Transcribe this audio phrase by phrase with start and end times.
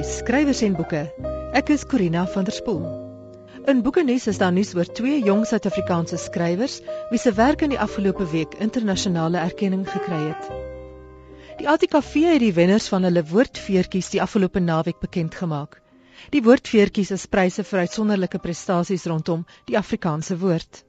[0.00, 1.00] by Skrywers en Boeke.
[1.52, 2.84] Ek is Corina van der Spool.
[3.68, 6.78] In Boekenuus is daar nuus oor twee jong Suid-Afrikaanse skrywers
[7.10, 10.46] wie se werk in die afgelope week internasionale erkenning gekry het.
[11.58, 15.76] Die ATKV het die wenners van hulle woordfeertjies die afgelope naweek bekend gemaak.
[16.32, 20.84] Die woordfeertjies is pryse vir uitsonderlike prestasies rondom die Afrikaanse woord.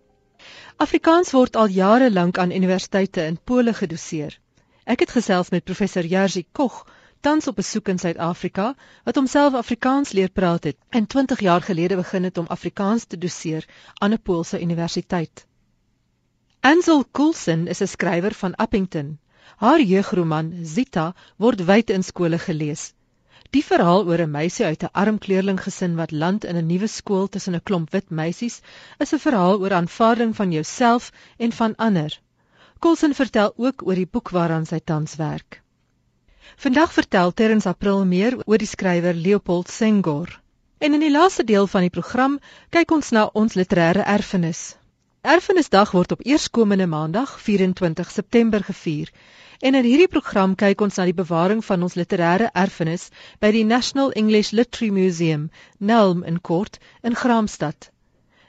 [0.79, 4.39] Afrikaans word al jare lank aan universiteite in Pole gedoseer.
[4.87, 6.85] Ek het gesels met professor Jerzy Koch
[7.21, 11.95] tans op besoek in Suid-Afrika wat homself Afrikaans leer praat het en 20 jaar gelede
[11.95, 15.45] begin het om Afrikaans te doseer aan 'n Poolse universiteit.
[16.59, 19.19] Ansel Coulson is 'n skrywer van Appington.
[19.55, 22.93] Haar jeugroman Zita word wyd in skole gelees.
[23.49, 27.27] Die verhaal oor 'n meisie uit 'n arm kleerlinggesin wat land in 'n nuwe skool
[27.27, 28.61] tussen 'n klomp wit meisies,
[28.97, 32.21] is 'n verhaal oor aanvaarding van jouself en van ander.
[32.79, 35.61] Coulson vertel ook oor die boek waaraan sy tans werk.
[36.61, 40.29] Vandag vertel Terrens April meer oor die skrywer Leopold Senghor.
[40.77, 42.35] En in die laaste deel van die program
[42.69, 44.59] kyk ons na ons literêre erfenis.
[45.25, 49.09] Erfenisdag word op eerskomende Maandag, 24 September gevier.
[49.59, 53.07] En in hierdie program kyk ons na die bewaring van ons literêre erfenis
[53.41, 57.89] by die National English Literary Museum, NELM in kort, in Graamsstad.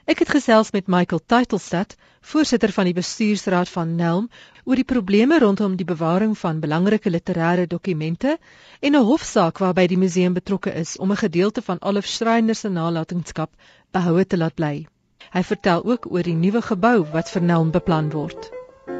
[0.03, 1.93] Ek het gesels met Michael Titelstad,
[2.27, 4.25] voorsitter van die bestuursraad van NELM,
[4.67, 8.37] oor die probleme rondom die bewaring van belangrike literêre dokumente
[8.81, 12.69] en 'n hofsaak waarby die museum betrokke is om 'n gedeelte van Olaf Schreiner se
[12.69, 13.51] nalatenskap
[13.91, 14.87] behoue te laat bly.
[15.31, 18.51] Hy vertel ook oor die nuwe gebou wat vir NELM beplan word.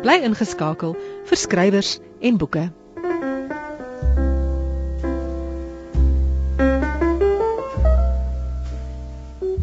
[0.01, 2.82] Bly ingeskakel vir skrywers en boeke.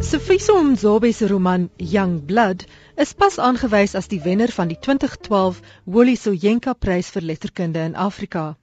[0.03, 2.65] Sifiso Mzobe se roman Young Blood
[2.97, 7.95] is pas aangewys as die wenner van die 2012 Woli Soyinka Prys vir letterkunde in
[7.95, 8.57] Afrika.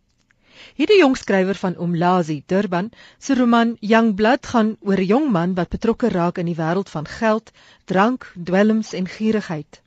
[0.80, 2.90] Hierdie jong skrywer van Umlazi, Durban,
[3.20, 6.90] se roman Young Blood gaan oor 'n jong man wat betrokke raak in die wêreld
[6.90, 7.52] van geld,
[7.86, 9.81] drank, dwelms en gierigheid.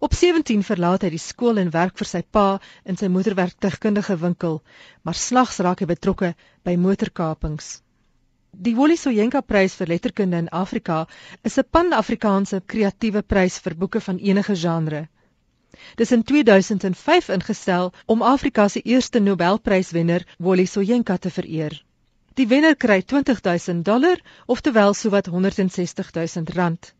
[0.00, 4.62] Op 17 verlaat hy die skool en werk vir sy pa in sy motorwerktuigkundige winkel,
[5.02, 6.34] maar slags raak hy betrokke
[6.64, 7.78] by motorkapings.
[8.52, 11.06] Die Woli Soyinka Prys vir letterkunde in Afrika
[11.48, 15.08] is 'n pan-Afrikaanse kreatiewe prys vir boeke van enige genre.
[15.96, 21.84] Dis in 2005 ingestel om Afrika se eerste Nobelpryswenner Woli Soyinka te vereer.
[22.34, 26.94] Die wenner kry 20000 dollar, oftewel sowat 160000 rand.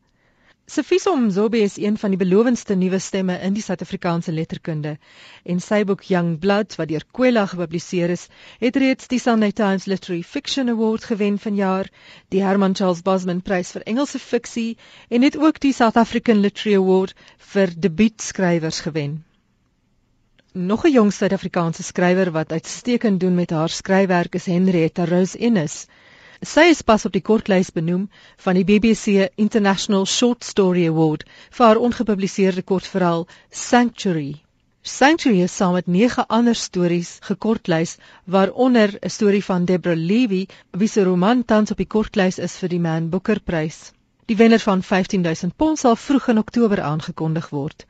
[0.70, 4.92] Sifiso Mzobe is een van die belowendste nuwe stemme in die Suid-Afrikaanse letterkunde
[5.42, 8.28] en sy boek Young Blood wat deur Kwela gepubliseer is,
[8.60, 11.90] het reeds die Sunday Times Literary Fiction Award gewen vanjaar,
[12.30, 14.76] die Herman Charles Bosman Prys vir Engelse fiksie
[15.08, 17.18] en het ook die South African Literary Award
[17.54, 19.24] vir debuutskrywers gewen.
[20.52, 25.86] Nog 'n jong Suid-Afrikaanse skrywer wat uitstekend doen met haar skryfwerk is Henrietta Rose Ennis.
[26.40, 28.06] Sy is pas op die kortlys benoem
[28.40, 33.26] van die BBC International Short Story Award vir haar ongepubliseerde kortverhaal
[33.62, 34.40] Sanctuary.
[34.80, 40.88] Sanctuary is saam met 9 ander stories gekortlys waaronder 'n storie van Deborah Levy wie
[40.88, 43.92] se roman tans op die kortlys is vir die Man Booker Prys.
[44.24, 47.86] Die wenner van 15000 pond sal vroeg in Oktober aangekondig word.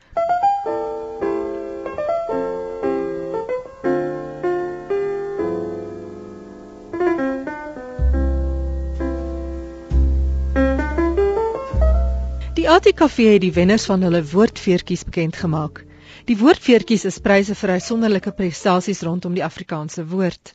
[12.71, 15.81] ATKV het die wenners van hulle woordfeertjies bekend gemaak.
[16.29, 20.53] Die woordfeertjies is pryse vir uitsonderlike prestasies rondom die Afrikaanse woord.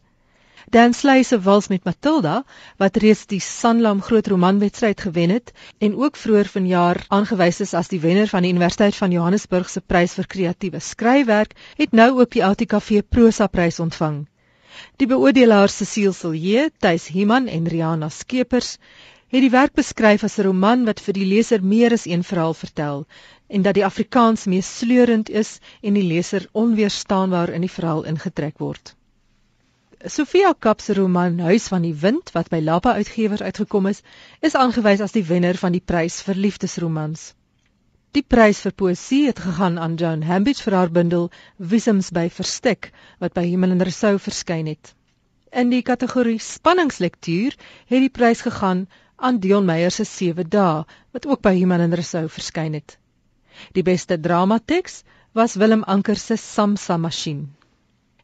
[0.73, 2.39] Dan Sley se Wals met Matilda,
[2.81, 7.93] wat reeds die Sanlam Groot Romanwedstryd gewen het en ook vroeër vanjaar aangewys is as
[7.93, 12.33] die wenner van die Universiteit van Johannesburg se prys vir kreatiewe skryfwerk, het nou ook
[12.33, 14.23] die ATKV Prosa prys ontvang.
[14.97, 18.79] Die beoordelaars Cecile Silje, Tuis Himan en Riana Skeepers
[19.37, 22.55] het die werk beskryf as 'n roman wat vir die leser meer as een verhaal
[22.55, 23.03] vertel
[23.49, 28.59] en dat die Afrikaans mees sleurend is en die leser onweerstaanbaar in die verhaal ingetrek
[28.59, 28.95] word.
[30.07, 34.03] Sofia Kap se roman Huis van die Wind wat by Lapa Uitgewers uitgekom is,
[34.41, 37.35] is aangewys as die wenner van die prys vir liefdesromans.
[38.13, 42.93] Die prys vir poësie het gegaan aan Joan Hambidge vir haar bundel Wiesems by Verstek
[43.19, 44.95] wat by Hemel en Resou verskyn het.
[45.53, 47.53] In die kategorie spanningslektuur
[47.87, 48.87] het die prys gegaan
[49.17, 52.99] aan Dion Meyer se Sewe Dae wat ook by Human en Resou verskyn het.
[53.73, 55.03] Die beste dramateks
[55.33, 57.57] was Willem Anker se Samsa masjien.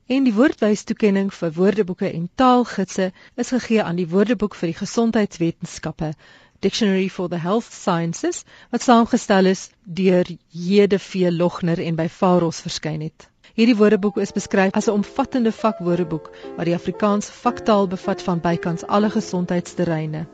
[0.07, 6.13] En die woordwystoekenning vir woordeboeke en taalgidse is gegee aan die Woordeboek vir die Gesondheidswetenskappe,
[6.61, 11.31] Dictionary for the Health Sciences, wat saamgestel is deur J.D.V.
[11.31, 13.29] Logner en by Faros verskyn het.
[13.55, 18.87] Hierdie woordeboek is beskryf as 'n omvattende vakwoordeboek wat die Afrikaanse vaktaal bevat van bykans
[18.87, 20.27] alle gesondheidsterreine.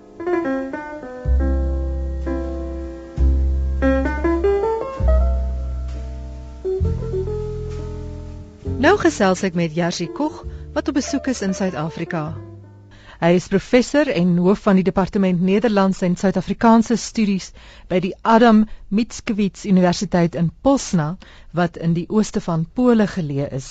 [8.98, 10.40] Nou gesels ek met Jerzy Kog
[10.74, 12.32] wat op besoek is in Suid-Afrika.
[13.20, 17.52] Hy is professor en hoof van die departement Nederlands en Suid-Afrikaanse studies
[17.86, 21.06] by die Adam Mickiewicz Universiteit in Pozna
[21.54, 23.68] wat in die ooste van Pole geleë is.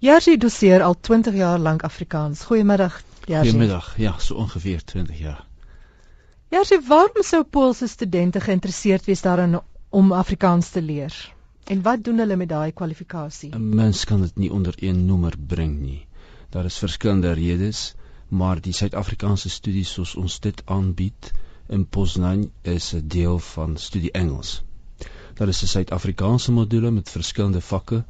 [0.00, 2.46] Jerzy doseer al 20 jaar lank Afrikaans.
[2.48, 2.96] Goeiemiddag,
[3.26, 3.50] Jerzy.
[3.50, 3.92] Goeiemiddag.
[4.00, 5.44] Ja, so ongeveer 20 jaar.
[6.48, 9.60] Jerzy, waarom sou Poolse studente geïnteresseerd wees daarin
[9.90, 11.20] om Afrikaans te leer?
[11.64, 13.54] En wat doen hulle met daai kwalifikasie?
[13.54, 16.06] 'n Mens kan dit nie onder een noemer bring nie.
[16.50, 17.94] Daar is verskillende redes
[18.32, 21.30] maar die Suid-Afrikaanse studies soos ons dit aanbied
[21.76, 24.62] in Poznan is 'n deel van studie Engels.
[25.34, 28.04] Daar is 'n Suid-Afrikaanse module met verskillende vakke,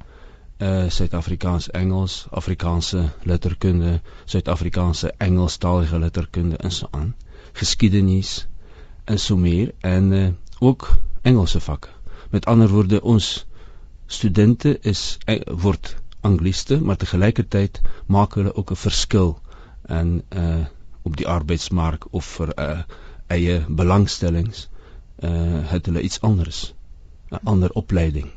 [0.58, 7.14] uh Suid-Afrikaans Engels, Afrikaanse letterkunde, Suid-Afrikaanse Engelstalige letterkunde en so aan,
[7.52, 8.46] geskiedenis
[9.05, 10.28] en so meer en uh
[10.58, 11.88] ook Engelse vakke.
[12.32, 13.46] Met ander woorde ons
[14.06, 19.34] studente is uh, word Angliste, maar te gelykertyd maak hulle ook 'n verskil
[19.82, 20.64] en uh
[21.02, 22.82] op die arbeidsmark of vir uh
[23.26, 24.69] eie belangstellings
[25.29, 26.61] uh het hulle iets anders
[27.31, 28.31] 'n ander opleiding.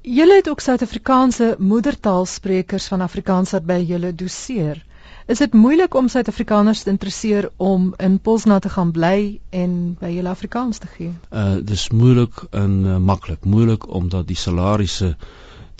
[0.00, 4.84] Julle het ook Suid-Afrikaanse moedertaalsprekers van Afrikaans wat by julle doseer.
[5.26, 10.10] Is dit moeilik om Suid-Afrikaners te interesseer om in Polsna te gaan bly en by
[10.12, 11.14] julle Afrikaans te gee?
[11.32, 13.46] Uh dis moeilik en uh, maklik.
[13.48, 15.14] Moeilik omdat die salarisse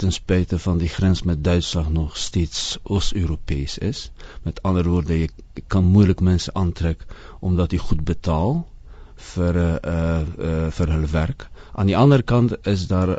[0.00, 4.10] ten spyte van die grens met Duitsland nog steeds Oos-Europees is.
[4.48, 5.28] Met ander woorde, jy
[5.68, 7.04] kan moeilik mense aantrek
[7.40, 8.64] omdat jy goed betaal
[9.34, 11.48] vir 'n uh, uh, uh, vir hulle werk.
[11.72, 13.18] Aan die ander kant is daar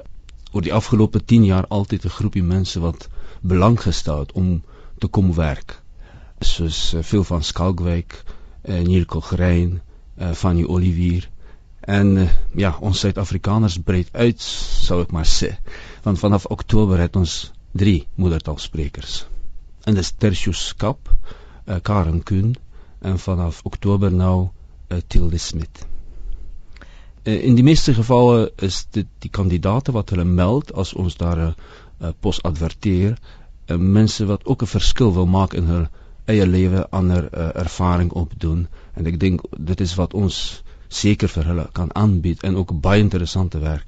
[0.52, 3.10] oor die afgelope 10 jaar altyd 'n groepie mense wat
[3.42, 4.64] belang gestel het om
[4.98, 5.85] te kom werk.
[6.54, 8.24] dus veel eh, van Skalkwijk,
[8.62, 9.82] eh, Nielko Gerijn,
[10.16, 11.30] eh, Fanny Olivier.
[11.80, 14.42] En ja, ons Zuid-Afrikaners breed uit,
[14.82, 15.60] zou ik maar zeggen.
[16.04, 19.26] Want vanaf oktober hebben ons drie moedertaalsprekers.
[19.84, 21.16] En dat is Tertius Kap,
[21.82, 22.56] Karen Kuhn
[23.00, 24.48] en vanaf oktober nou
[25.08, 25.86] Tilde Smit.
[27.24, 31.56] in de meeste gevallen is dit die kandidaten wat hulle meld als ons daar
[32.20, 33.20] post adverteert
[33.78, 35.88] mensen wat ook een verschil wil maken in hun
[36.26, 41.30] hul eie lewe, ander uh, ervaring opdoen en ek dink dit is wat ons seker
[41.30, 43.86] vir hulle kan aanbied en ook baie interessante werk.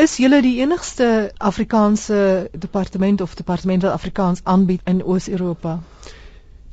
[0.00, 5.80] Is julle die enigste Afrikaanse departement of departement wat Afrikaans aanbied in Oos-Europa?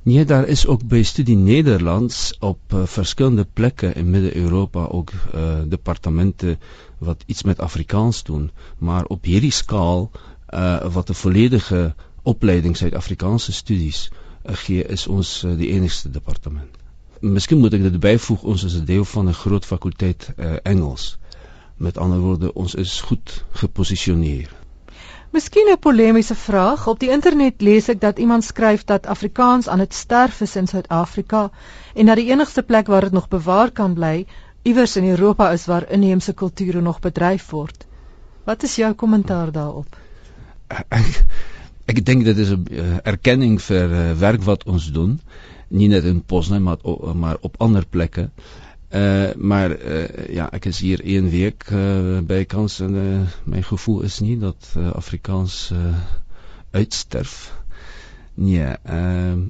[0.03, 5.59] Nee, daar is ook by Studie Nederlands op uh, verskillende plekke in Midde-Europa ook uh,
[5.67, 6.57] departemente
[6.97, 10.09] wat iets met Afrikaans doen, maar op hierdie skaal
[10.49, 11.93] uh, wat 'n volledige
[12.23, 14.09] opleiding Suid-Afrikaanse studies
[14.43, 16.77] gee, is ons uh, die enigste departement.
[17.19, 21.17] Miskien moet ek dit byvoeg ons is 'n deel van 'n groot fakulteit uh, Engels.
[21.77, 24.49] Met ander woorde, ons is goed geposisioneer.
[25.31, 26.87] Miskien 'n polemiese vraag.
[26.87, 30.67] Op die internet lees ek dat iemand skryf dat Afrikaans aan dit sterf is in
[30.67, 31.51] Suid-Afrika
[31.93, 34.25] en dat die enigste plek waar dit nog bewaar kan bly
[34.61, 37.85] iewers in Europa is waar inheemse kulture nog bedryf word.
[38.43, 39.97] Wat is jou kommentaar daarop?
[40.89, 41.25] Ek,
[41.89, 45.19] ek dink dit is 'n uh, erkenning vir uh, werk wat ons doen
[45.69, 46.77] nie net in Poznan maar
[47.13, 48.29] maar op ander plekke.
[48.89, 49.75] Uh maar
[50.33, 54.73] ja, ek is hier een week uh, by kans en my gevoel is nie dat
[54.93, 55.93] Afrikaans uh,
[56.71, 57.53] uitsterf.
[58.33, 58.73] Nee,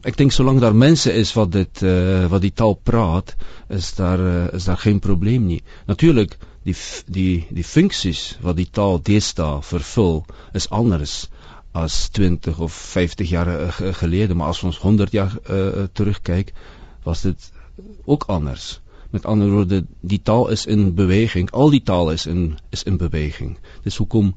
[0.03, 1.83] ek dink solank daar mense is wat dit
[2.29, 3.35] wat die taal praat,
[3.69, 4.19] is daar
[4.53, 5.61] is daar geen probleem nie.
[5.87, 6.35] Natuurlik
[6.67, 6.75] die
[7.07, 11.29] die die funksies wat die taal deesdae vervul is anders
[11.71, 16.53] as 20 of 50 jaar uh, gelede, maar as ons 100 jaar uh, terugkyk,
[17.03, 17.51] was dit
[18.05, 18.81] ook anders.
[19.09, 22.97] Met ander woorde, die taal is in beweging, al die taal is in is in
[22.97, 23.57] beweging.
[23.83, 24.35] Dis hoekom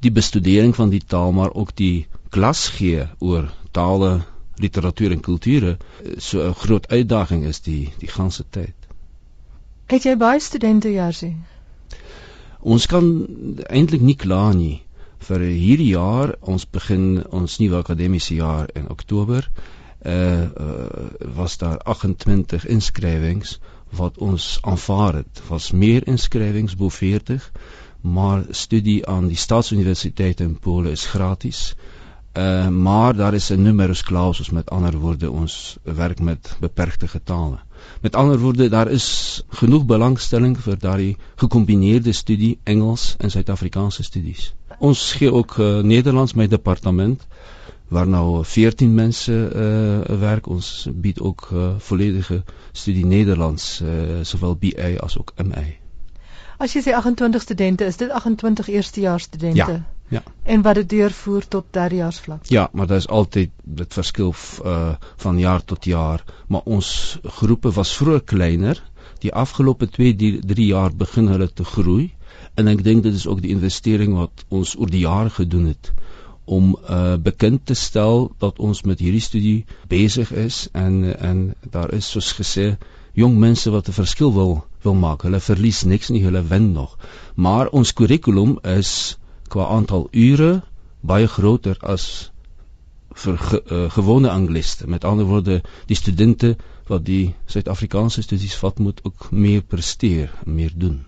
[0.00, 4.20] die bestudering van die taal, maar ook die klas gee oor tale,
[4.56, 5.76] literatuur en kulture
[6.16, 8.74] so 'n groot uitdaging is die die ganse tyd.
[9.86, 11.44] Het jy baie studente jaar sien?
[12.60, 13.26] Ons kan
[13.66, 14.85] eintlik nie kla nie
[15.24, 19.48] vir hierdie jaar ons begin ons nuwe akademiese jaar in Oktober
[20.06, 23.58] uh, uh was daar 28 inskrywings
[23.96, 25.42] wat ons aanvaar het.
[25.48, 27.50] Was meer inskrywings bo 40
[28.00, 31.74] maar studie aan die staatsuniversiteit in Pole is gratis.
[32.36, 37.58] Uh maar daar is 'n numerus clausus met ander woorde ons werk met beperkte getale.
[38.00, 44.54] Met ander woorde daar is genoeg belangstelling vir daardie gekombineerde studie Engels en Suid-Afrikaanse studies
[44.78, 47.26] ons ging ook eh, Nederlands, mijn departement
[47.88, 50.52] waar nou 14 mensen eh, werken.
[50.52, 52.42] Ons biedt ook eh, volledige
[52.72, 53.88] studie Nederlands, uh,
[54.22, 55.76] zowel BI als ook MI.
[56.58, 59.74] Als je zegt 28 studenten, is dit 28 eerstejaarsstudenten?
[59.74, 59.94] Ja.
[60.08, 60.22] Ja.
[60.42, 62.44] En wat het deurvoert tot derdejaarsvlak.
[62.44, 64.34] Ja, maar dat is altijd het verschil
[65.16, 66.24] van jaar tot jaar.
[66.46, 68.82] Maar ons groepen was vroeger kleiner.
[69.18, 72.10] Die afgelopen twee, drie jaar beginnen het te groeien
[72.54, 75.92] en ek dink dit is ook die investering wat ons oor die jare gedoen het
[76.46, 81.92] om uh, bekend te stel dat ons met hierdie studie besig is en en daar
[81.92, 82.76] is soos gesê
[83.16, 85.22] jong mense wat 'n verskil wil wil maak.
[85.22, 86.98] Hulle verlies niks nie, hulle wen nog.
[87.34, 90.62] Maar ons kurrikulum is qua aantal ure
[91.00, 94.88] baie groter ge, uh, gewone angliste.
[94.88, 100.72] Met ander woorde, die studente wat die Suid-Afrikaanse studies vat moet ook meer presteer, meer
[100.74, 101.05] doen.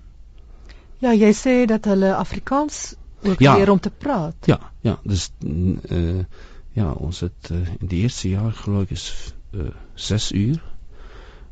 [0.99, 3.57] Ja, jy sê dat hulle Afrikaans ook ja.
[3.57, 4.35] leer om te praat.
[4.51, 6.25] Ja, ja, dus uh,
[6.75, 10.63] ja, ons het uh, in die eerste jaar geloof ik is uh, zes uur.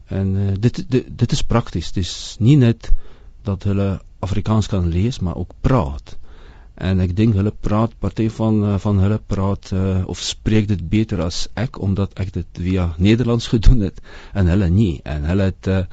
[0.06, 1.92] En dit, dit dit is prakties.
[1.92, 2.90] Dit is nie net
[3.42, 6.16] dat hulle Afrikaans kan lees, maar ook praat.
[6.74, 11.22] En ek dink hulle praat party van van hulle praat uh, of spreek dit beter
[11.24, 14.02] as ek omdat ek dit via Nederlands gedoen het
[14.34, 15.00] en hulle nie.
[15.04, 15.84] En hulle het uh,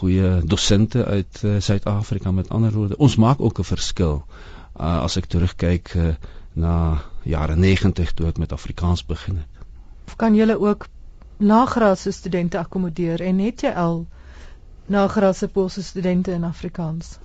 [0.00, 2.96] goeie dosente uit Suid-Afrika uh, met ander woorde.
[2.96, 4.24] Ons maak ook 'n verskil
[4.80, 6.14] uh, as ek terugkyk uh,
[6.52, 9.66] na jare 90 toe ek met Afrikaans begin het.
[10.06, 10.88] Of kan julle ook
[11.36, 14.06] nagraadse studente akkommodeer en het jy al
[14.86, 17.18] nagraadse Poolse studente in Afrikaans?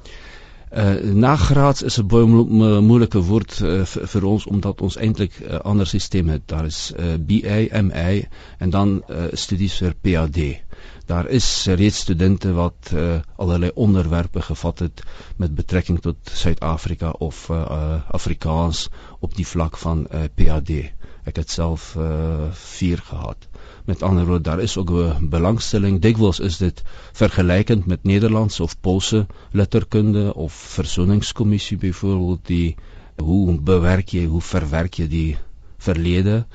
[0.75, 2.43] Uh, nagraads is 'n baie mo
[2.81, 6.47] moeilike woord uh, vir ons omdat ons eintlik 'n uh, ander stelsel het.
[6.47, 8.27] Daar is uh, BA, MA
[8.57, 10.61] en dan uh, studies vir PhD.
[11.05, 15.03] Daar is reeds studente wat uh, allerlei onderwerpe gevat het
[15.35, 18.89] met betrekking tot Suid-Afrika of uh, uh, Afrikaans
[19.19, 20.91] op die vlak van uh, PhD.
[21.25, 23.47] Ek het self uh, 4 gehad.
[23.85, 26.01] Met ander woorde, daar is ook 'n belangstelling.
[26.01, 32.75] Dikwels is dit vergelykend met Nederlands of Poolse letterkunde of versoeningskommissie byvoorbeeld die
[33.15, 35.37] hoe bewerk jy, hoe verwerk jy die
[35.77, 36.45] verlede?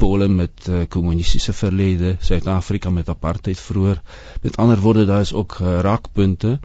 [0.00, 4.00] Polen met uh, kommunistiese verlede, Suid-Afrika met apartheid vroeër.
[4.42, 6.58] Met ander woorde, daar is ook uh, raakpunte,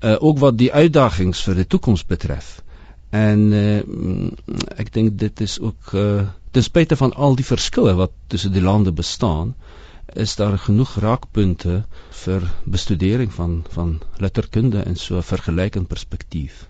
[0.00, 2.52] uh, ook wat die uitdagings vir die toekoms betref.
[3.10, 3.80] En uh,
[4.82, 8.62] ek dink dit is ook uh, ten spyte van al die verskille wat tussen die
[8.62, 9.54] lande bestaan,
[10.14, 11.82] is daar genoeg raakpunte
[12.22, 16.66] vir bestudering van van letterkunde en so 'n vergelykende perspektief.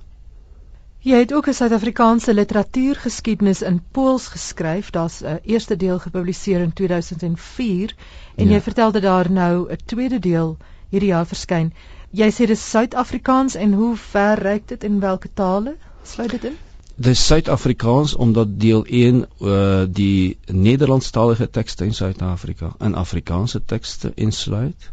[1.07, 4.91] Jy het ook 'n Suid-Afrikaanse literatuurgeskiedenis in Pools geskryf.
[4.91, 7.95] Daar's 'n eerste deel gepubliseer in 2004
[8.35, 8.55] en ja.
[8.55, 10.57] jy vertel dat daar nou 'n tweede deel
[10.89, 11.73] hierdie jaar verskyn.
[12.11, 16.57] Jy sê dis Suid-Afrikaans en hoe ver reik dit en watter tale sluit dit in?
[16.95, 24.91] Dis Suid-Afrikaans omdat deel 1 uh die Nederlandstalige tekste in Suid-Afrika en Afrikaanse tekste insluit.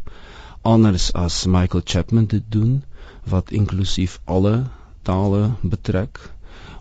[0.62, 2.84] Anders as Michael Chapman dit doen
[3.24, 4.64] wat inklusief alle
[5.06, 6.20] tale betrek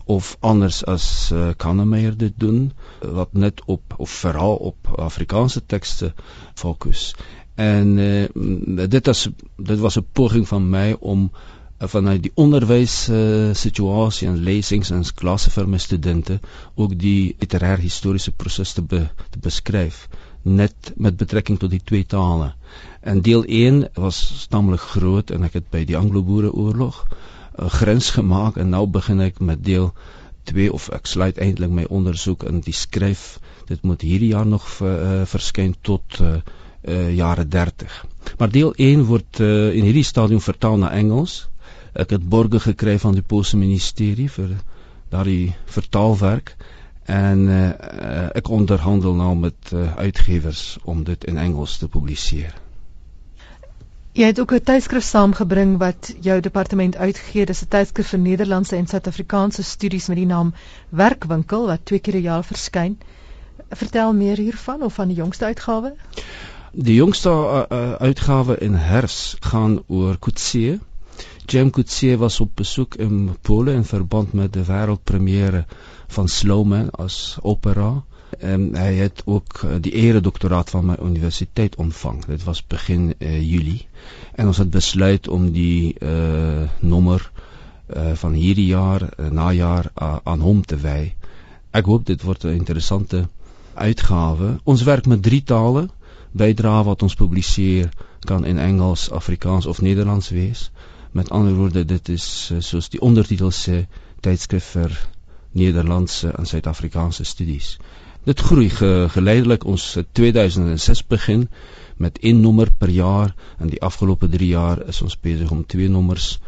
[0.05, 6.13] of anders as uh, Kannemeyer dit doen wat net op of veral op Afrikaanse tekste
[6.53, 7.15] fokus.
[7.55, 13.09] En uh, dit was dit was 'n poging van my om uh, vanuit die onderwys
[13.53, 16.39] situasie en lesings en klasse vir my studente
[16.75, 18.83] ook die literêr historiese proses te,
[19.29, 20.07] te beskryf
[20.43, 22.53] net met betrekking tot die twee tale.
[23.01, 26.99] En deel 1 was tamelik groot en ek het by die Anglo-Boereoorlog
[27.57, 29.93] 'n grens gemaak en nou begin ek met deel
[30.43, 33.39] 2 of ek sluit eintlik my ondersoek in die skryf.
[33.67, 36.35] Dit moet hierdie jaar nog ver, uh, verskyn tot uh,
[36.87, 38.05] uh, jare 30.
[38.37, 41.47] Maar deel 1 word uh, in hierdie stadium vertaal na Engels.
[41.93, 44.57] Ek het borge gekry van die Poolse ministerie vir
[45.13, 46.55] daardie vertaalwerk
[47.05, 47.69] en uh,
[48.33, 52.62] ek onderhandel nou met uh, uitgewers om dit in Engels te publiseer.
[54.13, 57.45] Jy het ook 'n tydskrif saamgebring wat jou departement uitgee.
[57.45, 60.53] Dis 'n tydskrif vir Nederlandse en Suid-Afrikaanse studies met die naam
[60.89, 62.97] Werkwinkel wat twee keer per jaar verskyn.
[63.69, 65.93] Vertel meer hiervan of van die jongste uitgawe?
[66.71, 70.79] Die jongste uh, uh, uitgawe in herfs gaan oor Kutsie.
[71.45, 75.65] Jem Kutsie was op besoek in Polen in verband met die wêreldpremiere
[76.07, 78.03] van Slowman as opera
[78.39, 82.23] En hij heeft ook eh, die eredoctoraat van mijn universiteit ontvangen.
[82.27, 83.85] Dat was begin eh, juli.
[84.35, 86.09] En ons het besluit om die eh,
[86.79, 87.31] nummer
[88.13, 89.91] van hier jaar, najaar,
[90.23, 91.13] aan hem te wijden.
[91.71, 93.27] Ik hoop dit wordt een interessante
[93.73, 94.59] uitgave.
[94.63, 95.91] Ons werk met drie talen.
[96.31, 100.71] Bijdrage wat ons publiceer kan in Engels, Afrikaans of Nederlands wees.
[101.11, 103.69] Met andere woorden, dit is zoals die ondertitels:
[104.19, 105.07] tijdschrift voor
[105.51, 107.77] Nederlandse en Zuid-Afrikaanse studies.
[108.23, 111.49] Dit groei ge, geleidelik ons 2006 begin
[111.97, 115.89] met een nommer per jaar en die afgelope 3 jaar is ons besig om twee
[115.89, 116.39] nommers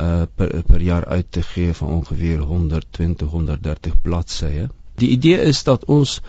[0.00, 4.68] uh, per per jaar uit te gee van ongeveer 120 130 bladsye.
[4.94, 6.20] Die idee is dat ons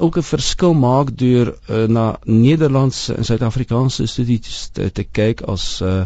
[0.00, 5.80] ook 'n verskil maak deur uh, na Nederlandse en Suid-Afrikaanse studies te, te kyk as
[5.82, 6.02] uh,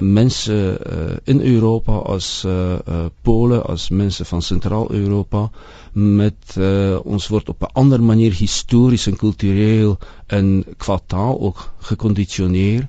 [0.00, 0.52] mense
[0.92, 5.50] uh, in Europa as uh, uh, Pole as mense van Sentraal-Europa
[5.92, 11.70] met uh, ons word op 'n ander manier histories en kultureel en qua taal ook
[11.78, 12.88] gekondisioneer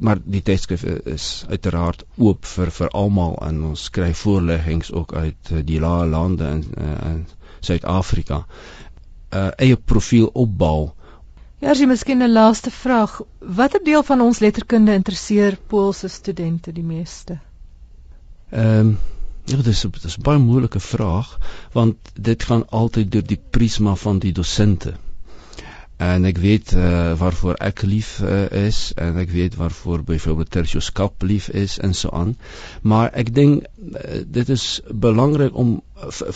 [0.00, 5.80] maar die tydskrif is uiteraard oop vir almal en ons skryf voorleggings ook uit die
[5.80, 7.26] lae lande in
[7.60, 8.46] Suid-Afrika
[9.36, 10.92] uh, eie profiel opbou.
[11.58, 16.72] Ja, as jy miskien 'n laaste vraag, watter deel van ons letterkunde interesseer Poolse studente
[16.72, 17.38] die meeste?
[18.50, 18.98] Ehm um,
[19.46, 21.38] ja, dit is dit is 'n baie moeilike vraag
[21.72, 24.94] want dit gaan altyd deur die prisma van die dosente.
[25.96, 30.92] En ek weet uh, waarvoor ek lief uh, is en ek weet waarvoor byvoorbeeld Tertius
[30.92, 32.36] Kap lief is en so aan.
[32.82, 35.80] Maar ek dink uh, dit is belangrik om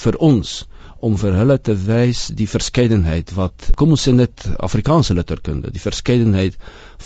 [0.05, 0.67] vir ons
[1.01, 6.59] om vir te wys die verskeidenheid wat kom ons sê net Afrikaanse letterkunde, die verskeidenheid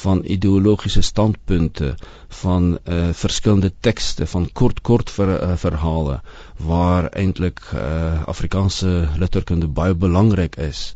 [0.02, 1.94] van ideologiese standpunte,
[2.42, 6.20] van uh, verskillende tekste, van kort kort ver, uh, verhale
[6.58, 10.94] waar eintlik uh, Afrikaanse letterkunde baie belangrik is,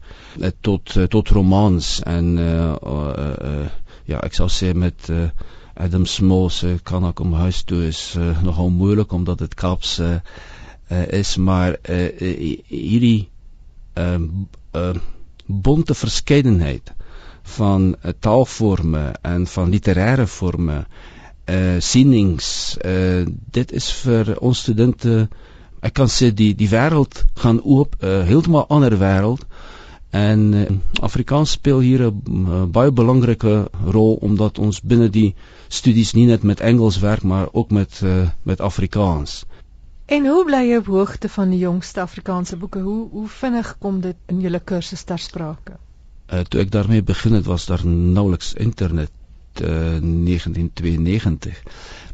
[0.61, 3.71] tot tot romans en uh, uh,
[4.11, 5.11] ja, ek sou sê met
[5.79, 8.01] Adam Small se kan ek om huis toe is
[8.43, 10.23] nogal moeilik omdat dit Kaapse
[10.91, 12.09] uh, is maar uh,
[12.69, 13.29] hierdie
[13.99, 14.19] uh,
[14.73, 14.95] uh,
[15.47, 16.93] bonte verskeidenheid
[17.59, 22.77] van taalforme en van literêre forme uh, sienings
[23.51, 25.29] dit is vir ons studente
[25.81, 29.47] ek kan sê die die wêreld gaan oop 'n heeltemal ander wêreld
[30.11, 32.91] en Afrikaans speel hier 'n uh, baie
[33.85, 35.35] rol omdat ons binne die
[35.69, 39.45] studies nie net met Engels werk maar ook met uh, met Afrikaans.
[40.09, 42.81] En hoe bly jy op hoogte van die jongste Afrikaanse boeke?
[42.81, 45.77] Hoe hoe vinnig kom dit in julle kursus ter sprake?
[46.33, 49.13] Uh, toe ek daarmee begin het, was daar nauweliks internet
[49.61, 51.61] uh, 1992.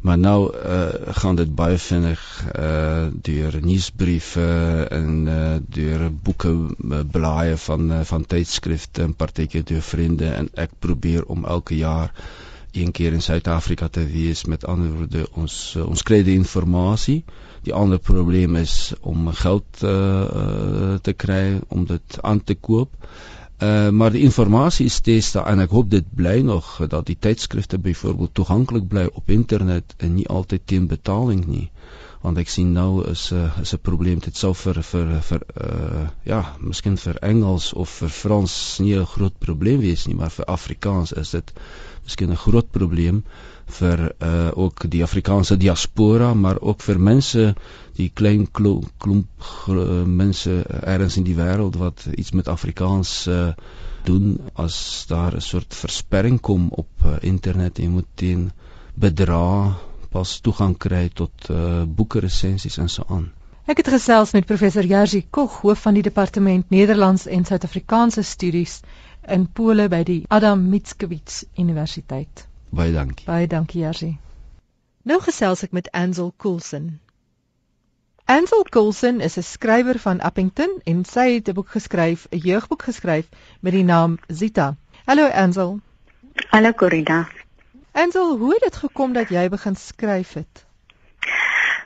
[0.03, 0.89] Maar nou uh,
[1.21, 2.25] gaan dit baie vinnig
[2.59, 4.49] uh, deur nuusbriewe
[4.91, 6.57] en uh, deur boeke
[7.15, 12.11] blaaie van uh, van tydskrifte en partykeer deur vriende en ek probeer om elke jaar
[12.75, 17.23] een keer in Suid-Afrika te wees met ander woorde ons uh, ons kry die inligting
[17.65, 22.93] Die ander probleem is om geld uh, te kry om dit aan te koop.
[23.63, 27.17] Uh, maar die inligting is steeds daar en ek hoop dit bly nog dat die
[27.19, 31.69] tydskrifte byvoorbeeld toeganklik bly op internet en nie altyd teen betaling nie
[32.25, 35.43] want ek sien nou is 'n uh, is 'n probleem dit sou vir vir vir
[35.65, 40.33] uh, ja miskien vir Engels of vir Frans nie 'n groot probleem wees nie maar
[40.37, 41.53] vir Afrikaans is dit
[42.05, 43.23] miskien 'n groot probleem
[43.79, 47.55] vir uh ook die Afrikaanse diaspora maar ook vir mense
[47.97, 53.53] die klein klomp, klomp uh, mense elders in die wêreld wat iets met Afrikaans uh
[54.05, 58.51] doen as daar 'n soort versperring kom op uh, internet en moet teen
[58.95, 59.77] bedra
[60.11, 63.33] pas toegang kry tot uh boeke resensies en so aan.
[63.67, 68.81] Ek het gesels met professor Jerzy Kog hoof van die departement Nederlands en Suid-Afrikaanse studies
[69.27, 72.45] in Pole by die Adam Mickiewicz Universiteit.
[72.75, 73.27] Baie dankie.
[73.27, 74.17] Baie dankie Jerzy.
[75.07, 76.99] Nou gesels ek met Ansel Coulson.
[78.25, 82.83] Ansel Coulson is 'n skrywer van Appington en sy het 'n boek geskryf, 'n jeugboek
[82.83, 83.29] geskryf
[83.61, 84.77] met die naam Zita.
[85.05, 85.81] Hallo Ansel.
[86.51, 87.29] Hallo Corina.
[87.93, 90.65] Ansel, hoe het dit gekom dat jy begin skryf het?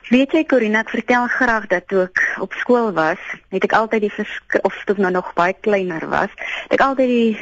[0.09, 4.01] Weet jy Corina, ek vertel graag dat toe ek op skool was, het ek altyd
[4.01, 4.25] die
[4.61, 7.37] of toe ek nou nog baie kleiner was, het ek altyd die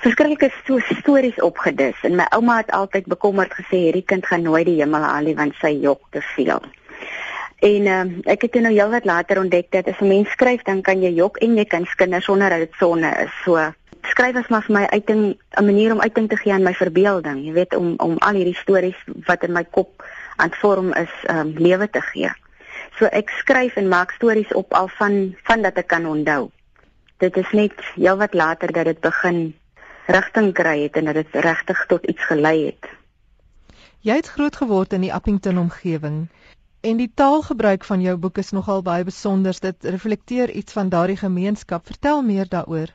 [0.00, 4.64] verskriklike so stories opgedis en my ouma het altyd bekommerd gesê hierdie kind gaan nooit
[4.68, 6.62] die hemel haal nie want sy jok te veel.
[7.60, 11.02] En uh, ek het nou heelwat later ontdek dat as 'n mens skryf dan kan
[11.02, 13.34] jy jok en jy kan skinder sonder dat dit sonne is.
[13.44, 13.60] So
[14.08, 17.44] skryf is maar vir my uiting 'n manier om uiting te gee aan my verbeelding,
[17.44, 20.04] jy weet om om al hierdie stories wat in my kop
[20.36, 22.30] aan vorm is um, lewe te gee.
[22.98, 26.50] So ek skryf en maak stories op al van van dat ek kan onthou.
[27.18, 29.54] Dit is net heelwat later dat dit begin
[30.16, 32.90] rigting kry het en dat dit regtig tot iets gelei het.
[34.00, 36.28] Jy het groot geword in die Appington omgewing
[36.80, 39.56] en die taalgebruik van jou boek is nogal baie besonder.
[39.60, 41.86] Dit reflekteer iets van daardie gemeenskap.
[41.86, 42.88] Vertel meer daaroor.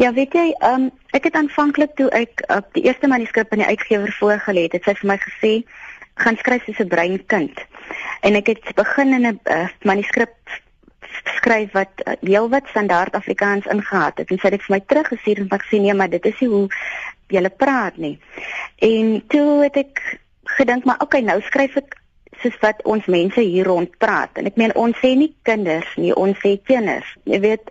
[0.00, 3.68] Ja, weet jy, um, ek het aanvanklik toe ek op die eerste manuskrip aan die
[3.68, 5.52] uitgewer voorgelê het, het sy vir my gesê,
[6.24, 7.60] gaan skryf soos 'n breinkind.
[8.24, 10.34] En ek het begin in 'n uh, manuskrip
[11.24, 15.44] skryf wat uh, heel wat standaard Afrikaans ingehaat het en sy het vir my teruggestuur
[15.44, 16.66] en ek sê nee, maar dit is nie hoe
[17.30, 18.16] jy praat nie.
[18.82, 20.02] En toe het ek
[20.58, 21.96] gedink maar okay, nou skryf ek
[22.42, 24.32] soos wat ons mense hier rond praat.
[24.40, 27.06] En ek meen ons sê nie kinders nie, ons sê tieners.
[27.28, 27.70] Jy weet,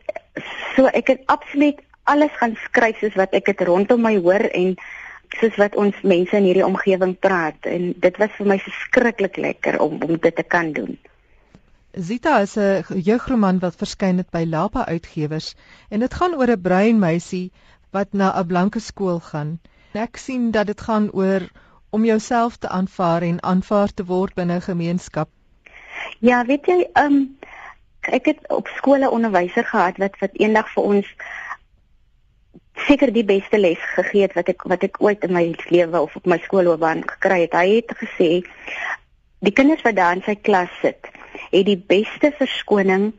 [0.76, 4.76] so ek het absoluut alles gaan skryf soos wat ek dit rondom my hoor en
[5.38, 9.78] soos wat ons mense in hierdie omgewing praat en dit was vir my verskriklik lekker
[9.84, 10.98] om om dit te kan doen.
[11.91, 15.56] Zita is 'n jeugroman wat verskyn het by Lapa Uitgewers
[15.89, 17.52] en dit gaan oor 'n bruin meisie
[17.91, 19.60] wat na 'n blanke skool gaan.
[19.93, 21.49] Ek sien dat dit gaan oor
[21.89, 25.30] om jouself te aanvaar en aanvaar te word binne 'n gemeenskap.
[26.19, 27.38] Ja, weet jy, um,
[28.02, 31.08] ek het op skole onderwyser gehad wat wat eendag vir ons
[32.73, 36.15] seker die beste les gegee het wat ek wat ek ooit in my lewe of
[36.15, 37.54] op my skoolloopbaan gekry het.
[37.54, 38.45] Hy het gesê
[39.39, 41.10] die kinders wat daar in sy klas sit,
[41.52, 43.13] het die beste verskoning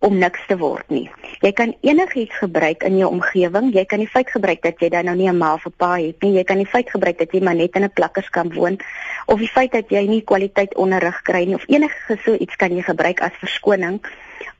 [0.00, 1.10] om niks te word nie.
[1.44, 3.68] Jy kan enigiets gebruik in jou omgewing.
[3.74, 6.22] Jy kan die feit gebruik dat jy dan nou nie 'n ma of pa het
[6.22, 6.32] nie.
[6.38, 8.78] Jy kan die feit gebruik dat jy maar net in 'n plakkerskamp woon
[9.26, 12.74] of die feit dat jy nie kwaliteit onderrig kry nie of enige so iets kan
[12.74, 14.00] jy gebruik as verskoning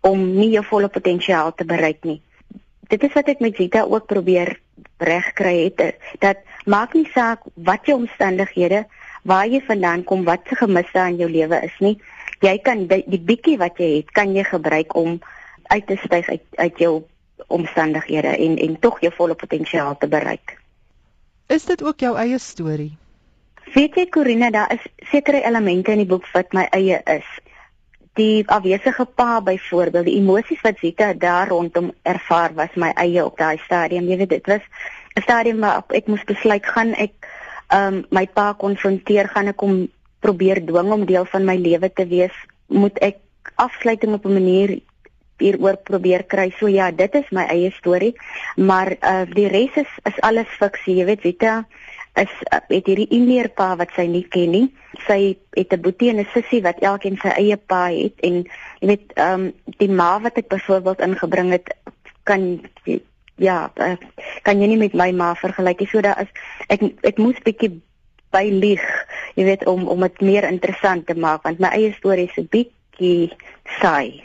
[0.07, 2.20] om nie jou volle potensiaal te bereik nie
[2.90, 4.57] dit is wat ek met Zita ook probeer
[4.99, 8.85] regkry het dat maak nie saak wat jou omstandighede
[9.23, 11.99] waar jy vandaan kom wat se gemiste in jou lewe is nie
[12.41, 15.19] jy kan die, die bietjie wat jy het kan jy gebruik om
[15.71, 16.95] uit te styg uit uit jou
[17.47, 20.57] omstandighede en en tog jou volle potensiaal te bereik.
[21.47, 22.93] Is dit ook jou eie storie?
[23.75, 27.27] Weet jy Corina daar is sekere elemente in die boek wat my eie is.
[28.19, 33.39] Die afwesige pa byvoorbeeld die emosies wat Zita daar rondom ervaar was my eie op
[33.39, 34.09] daai stadium.
[34.11, 34.65] Jy weet dit was
[35.15, 37.13] 'n stadium waar ek moes besluit gaan ek
[37.73, 39.89] um, my pa konfronteer gaan ek hom
[40.21, 42.37] probeer dwing om deel van my lewe te wees
[42.69, 43.21] moet ek
[43.57, 44.81] afsluiting op 'n manier
[45.41, 48.15] hieroor probeer kry so ja dit is my eie storie
[48.57, 51.65] maar uh, die res is is alles fiksie jy weet Zita
[52.19, 54.67] is het hierdie Indeerpa wat sy nie ken nie.
[55.07, 58.45] Sy het 'n boetie en 'n sussie wat elkeen sy eie pa het en
[58.81, 61.77] jy weet ehm um, die ma wat ek byvoorbeeld ingebring het
[62.25, 62.61] kan
[63.40, 63.96] ja, uh,
[64.46, 65.88] kan jy nie met my ma vergelyk nie.
[65.90, 66.33] So daar is
[66.68, 67.81] ek ek moes bietjie
[68.31, 68.83] by lieg,
[69.35, 72.48] jy weet om om dit meer interessant te maak want my eie storie is 'n
[72.53, 73.33] bietjie
[73.81, 74.22] saai.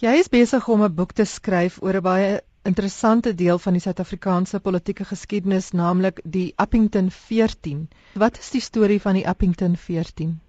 [0.00, 3.80] Jy is besig om 'n boek te skryf oor 'n baie interessante deel van die
[3.80, 7.88] Suid-Afrikaanse politieke geskiedenis, naamlik die Appington 14.
[8.14, 10.40] Wat is die storie van die Appington 14?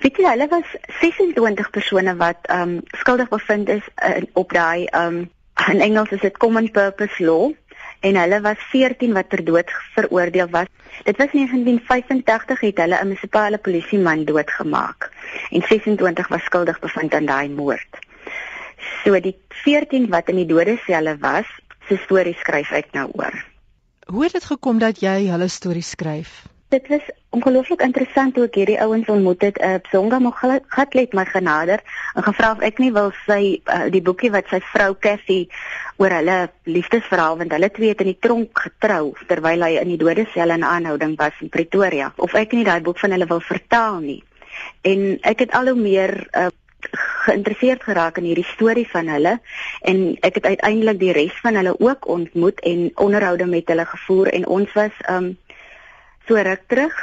[0.00, 5.30] Weet jy, hulle was 26 persone wat um skuldig bevind is uh, op daai um
[5.64, 7.52] in Engels is dit common purpose law
[8.00, 10.68] en hulle was 14 wat ter dood veroordeel was.
[11.04, 15.10] Dit was 1985 het hulle 'n munisipale polisieman doodgemaak
[15.50, 17.92] en 26 was skuldig bevind aan daai moord.
[19.04, 21.46] So die 14 wat in die dodeselle was,
[21.88, 23.44] se storie skryf ek nou oor.
[24.06, 26.46] Hoe het dit gekom dat jy hulle storie skryf?
[26.68, 27.00] Dit was
[27.30, 29.58] ongelooflik interessant hoe ek hierdie ouens ontmoet het.
[29.62, 31.82] Uh, Songa Mogatlet my genader
[32.18, 35.46] en gevra of ek nie wil sy uh, die boekie wat sy vrou Cassie
[36.02, 40.00] oor hulle liefdesverhaal want hulle twee het in die tronk getrou terwyl hy in die
[40.02, 42.10] dodesel in aanhouding was in Pretoria.
[42.18, 44.20] Of ek nie daai boek van hulle wil vertaal nie.
[44.82, 46.50] En ek het al hoe meer uh,
[47.26, 49.38] geïnteresseerd geraak in hierdie storie van hulle
[49.86, 54.34] en ek het uiteindelik die res van hulle ook ontmoet en onderhoude met hulle gevoer
[54.34, 55.36] en ons was um
[56.28, 56.94] so ruk terug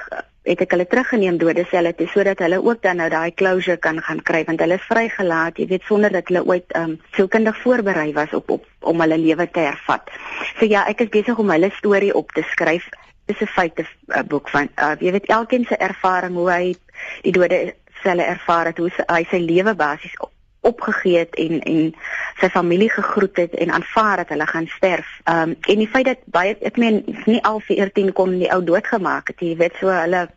[0.43, 4.19] het ek hulle teruggeneem dodeselle toe sodat hulle ook dan nou daai closure kan gaan
[4.27, 8.33] kry want hulle is vrygelaat jy weet sonder dat hulle ooit um sielkundig voorberei was
[8.35, 10.11] op op om hulle lewe te hervat.
[10.59, 12.89] So ja, ek is besig om hulle storie op te skryf.
[13.31, 13.85] Dis 'n feite
[14.27, 16.75] boek van uh, jy weet elkeen se ervaring hoe hy
[17.23, 20.15] die dode selle ervaar het hoe sy, hy sy lewe basies
[20.63, 21.93] opgegee het en en
[22.41, 25.09] sy familie gegroet het en aanvaar dat hulle gaan sterf.
[25.23, 28.63] Ehm um, en die feit dat baie ek meen nie al 14 kon die ou
[28.63, 30.27] doodgemaak het, jy weet so hulle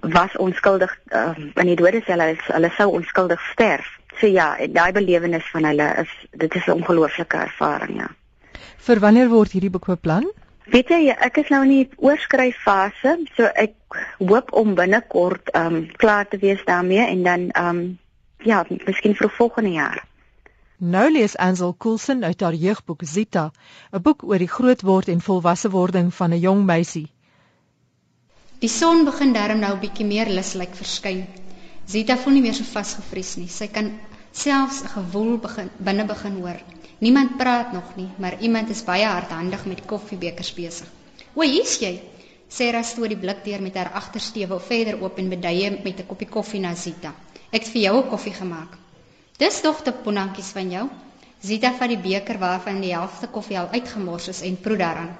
[0.00, 3.88] was onskuldig um, in die dodesel hulle hulle sou onskuldig sterf.
[4.20, 8.10] So ja, daai belewenis van hulle is dit is 'n ongelooflike ervaring ja.
[8.76, 10.30] Vir wanneer word hierdie boek beplan?
[10.70, 13.74] Weet jy, ek is nou in die oorskryffase, so ek
[14.18, 17.98] hoop om binnekort ehm um, klaar te wees daarmee en dan ehm um,
[18.44, 20.04] ja, miskien vir volgende jaar.
[20.82, 23.52] Nou lees Ansel Coulson uit haar jeugboek Zita,
[23.92, 27.10] 'n boek oor die grootword en volwasse wording van 'n jong meisie.
[28.58, 31.26] Die son begin darm nou 'n bietjie meer luslik verskyn.
[31.86, 33.48] Zita voel nie meer so vasgevries nie.
[33.48, 33.92] Sy kan
[34.32, 36.60] selfs 'n gewoel begin binne begin hoor.
[36.98, 40.88] Niemand praat nog nie, maar iemand is baie hardhandig met koffiebekers besig.
[41.34, 42.00] "O, hier's jy."
[42.48, 46.28] Sarah stoot die blik deur met haar agtersteuwel verder oop en beduie met 'n koppie
[46.28, 47.14] koffie na Zita.
[47.52, 48.76] Ek het vir jou 'n koffie gemaak.
[49.38, 50.86] Dis tog te ponantjies van jou.
[51.42, 55.10] Zita vat die beker waarvan die helfte koffie al uitgemors is en proe daaraan.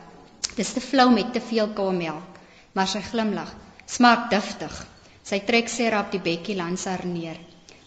[0.56, 2.38] Dis te flou met te veel koue melk,
[2.72, 3.52] maar sy glimlag.
[3.86, 4.86] Smaak duftig.
[5.22, 7.36] Sy trek Sarah op die bekkie langs haar neer.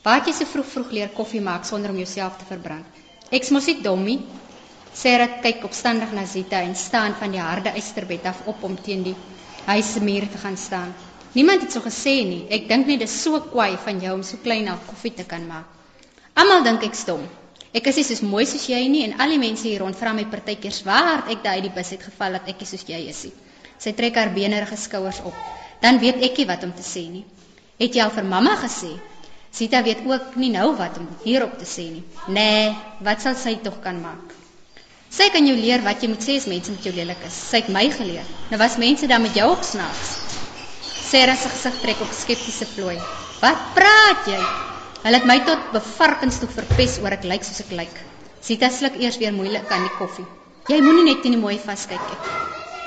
[0.04, 2.86] Waar jy se vroeg vroeg leer koffie maak sonder om jouself te verbrand.
[3.32, 4.20] Ek mos nie dommie.
[4.94, 9.04] Sarah kyk opstandig na Zita en staan van die harde eysterbed af op om teen
[9.04, 9.16] die
[9.66, 10.94] huis se muur te gaan staan.
[11.36, 12.46] Niemand het so gesê nie.
[12.50, 15.44] Ek dink net dis so kwaai van jou om so klein al koffie te kan
[15.48, 15.68] maak.
[16.40, 17.26] Almal dink ek stom.
[17.76, 20.14] Ek is nie soos mooi soos jy nie en al die mense hier rond vra
[20.16, 23.20] my partykeer swaar ek daai die bus het geval dat ek nie soos jy is
[23.28, 23.34] nie.
[23.84, 25.36] Sy trek haar benerige skouers op.
[25.84, 27.26] Dan weet ek nie wat om te sê nie.
[27.84, 28.94] Het jy al vir mamma gesê?
[29.56, 32.04] Sita weet ook nie nou wat om hierop te sê nie.
[32.32, 32.72] Nee,
[33.04, 34.32] wat sal sy tog kan maak?
[35.12, 37.36] Sy kan jou leer wat jy moet sê as mense met jou lelik is.
[37.52, 38.28] Sy het my geleer.
[38.52, 40.25] Nou was mense dan met jou ook snaaks.
[41.06, 42.98] Sarah se gesig trek op skeptiese plooi.
[43.42, 44.40] "Wat praat jy?"
[45.04, 48.00] Hulle het my tot bevarkings toe verpes oor ek lyk soos ek lyk.
[48.42, 50.26] Sita sluk eers weer moeilik aan die koffie.
[50.68, 52.22] "Jy moenie net in die mooi vaskyk nie.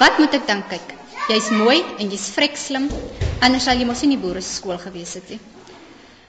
[0.01, 0.95] Wat moet ek dan kyk?
[1.29, 2.91] Jy's mooi en jy's vrek slim,
[3.41, 5.41] anders sal jy mos in die boere se skool gewees het nie."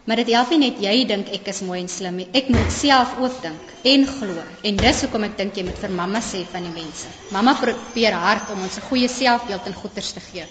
[0.06, 2.28] Maar dit help nie net jy dink ek is mooi en slim nie.
[2.34, 4.44] Ek moet self ook dink en glo.
[4.64, 7.08] En dis hoekom ek dink jy moet vir mamma sê van die mense.
[7.32, 10.46] Mamma probeer hard om ons 'n goeie selfbeeld en goeders te gee.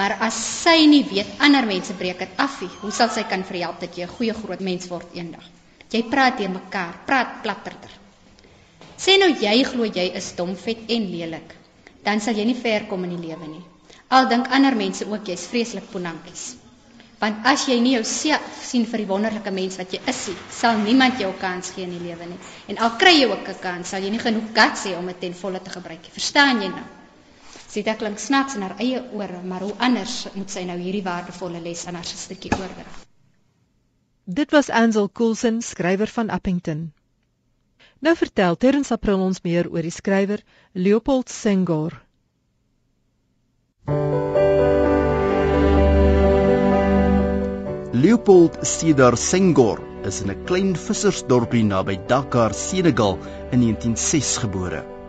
[0.00, 3.42] Maar as sy nie weet ander mense breek dit af nie, hoe sal sy kan
[3.44, 5.44] verhelp dat jy 'n goeie groot mens word eendag?
[5.92, 7.92] Jy praat teen mekaar, praat platterter.
[8.96, 11.52] Sê nou jy glo jy is dom, vet en lelik,
[12.02, 13.64] dan sal jy nie ver kom in die lewe nie.
[14.08, 16.56] Al dink ander mense ook jy's vreeslik ponantjies.
[17.20, 20.78] Want as jy nie jouself sien vir die wonderlike mens wat jy is nie, sal
[20.78, 22.40] niemand jou kans gee in die lewe nie.
[22.68, 25.20] En al kry jy ook 'n kans, sal jy nie genoeg guts hê om dit
[25.20, 26.16] ten volle te gebruik nie.
[26.16, 26.88] Verstaan jy nou?
[27.70, 31.60] Sita klink snaaks in haar eie ore, maar hoe anders moet sy nou hierdie waardevolle
[31.62, 32.86] les aan haar sustertjie oordra?
[34.26, 36.88] Dit was Ansel Coulson, skrywer van Appington.
[38.02, 41.94] Nou vertel Terrence April ons meer oor die skrywer Leopold Senghor.
[47.94, 53.18] Leopold Cedar Senghor is in 'n klein vissersdorpie naby Dakar, Senegal
[53.52, 54.99] in 1906 gebore.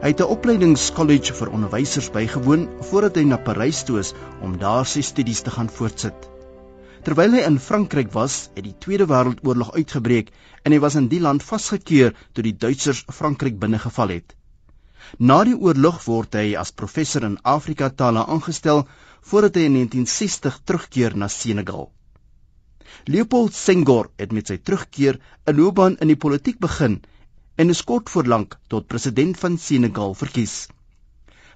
[0.00, 4.12] Hy het 'n opleidingskollege vir onderwysers bygewoon voordat hy na Parys toe is
[4.46, 6.28] om daar sy studies te gaan voortsit.
[7.04, 10.32] Terwyl hy in Frankryk was, het die Tweede Wêreldoorlog uitgebreek
[10.64, 14.34] en hy was in die land vasgekeur toe die Duitsers Frankryk binnegeval het.
[15.18, 18.86] Na die oorlog word hy as professor in Afrika tale aangestel
[19.20, 21.90] voordat hy in 1960 terugkeer na Senegal.
[23.04, 27.02] Leopold Senghor het met sy terugkeer 'n loopbaan in die politiek begin
[27.60, 30.54] en is kort voor lank tot president van Senegal verkies.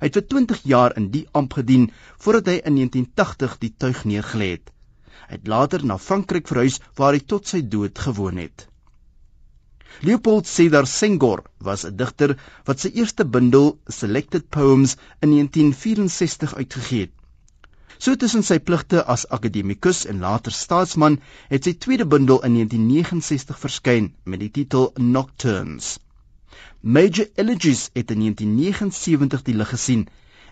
[0.01, 1.87] Hy het vir 20 jaar in die amp gedien
[2.25, 4.73] voordat hy in 1980 die tuig neergelê het.
[5.31, 8.67] Hy het later na Frankryk verhuis waar hy tot sy dood gewoon het.
[10.05, 12.37] Leopold Cedar Senghor was 'n digter
[12.69, 17.15] wat sy eerste bundel Selected Poems in 1964 uitgegee het.
[17.99, 21.21] So tussen sy pligte as akademikus en later staatsman
[21.53, 25.99] het sy tweede bundel in 1969 verskyn met die titel Nocturnes.
[26.83, 30.07] Major Elegies het in 1979 die lig gesien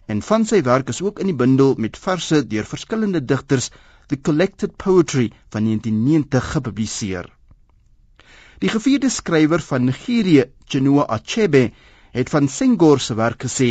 [0.06, 3.70] en van sy werk is ook in die bundel met verse deur verskillende digters
[4.08, 7.28] The Collected Poetry van 1990 gepubliseer.
[8.62, 11.70] Die gevierde skrywer van Nigerië, Chinua Achebe,
[12.12, 13.70] het van Senghor se werk gesê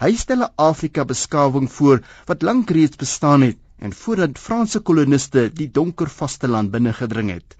[0.00, 5.42] Hy stel 'n Afrika beskawing voor wat lank reeds bestaan het en voordat Franse koloniste
[5.52, 7.56] die donker vasteland binne gedring het.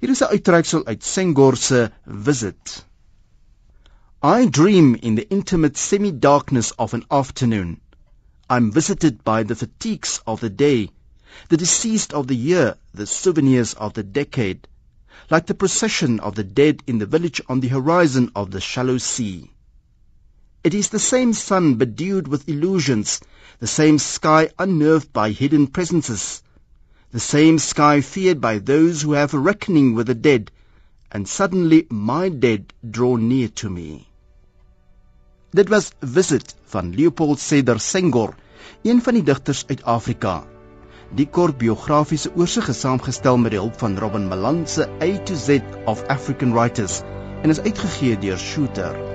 [0.00, 2.86] Hier is 'n uittreksel uit Senghor se Visit.
[4.22, 7.80] I dream in the intimate semi-darkness of an afternoon.
[8.50, 10.90] I'm visited by the fatigues of the day,
[11.48, 14.68] the deceased of the year, the souvenirs of the decade,
[15.30, 18.98] like the procession of the dead in the village on the horizon of the shallow
[18.98, 19.53] sea.
[20.64, 23.20] It is the same sun bedewed with illusions,
[23.60, 26.42] the same sky unnerved by hidden presences,
[27.12, 30.50] the same sky feared by those who have a reckoning with the dead,
[31.12, 34.08] and suddenly my dead draw near to me.
[35.54, 38.34] Dit was Visit van Leopold Cedar Senghor,
[38.84, 40.46] een van die digters uit Afrika.
[41.14, 45.36] Die kort biografiese oorsig is saamgestel met die hulp van Robin Malan se A to
[45.36, 47.02] Z of African Writers
[47.42, 49.13] en is uitgegee deur Shooter.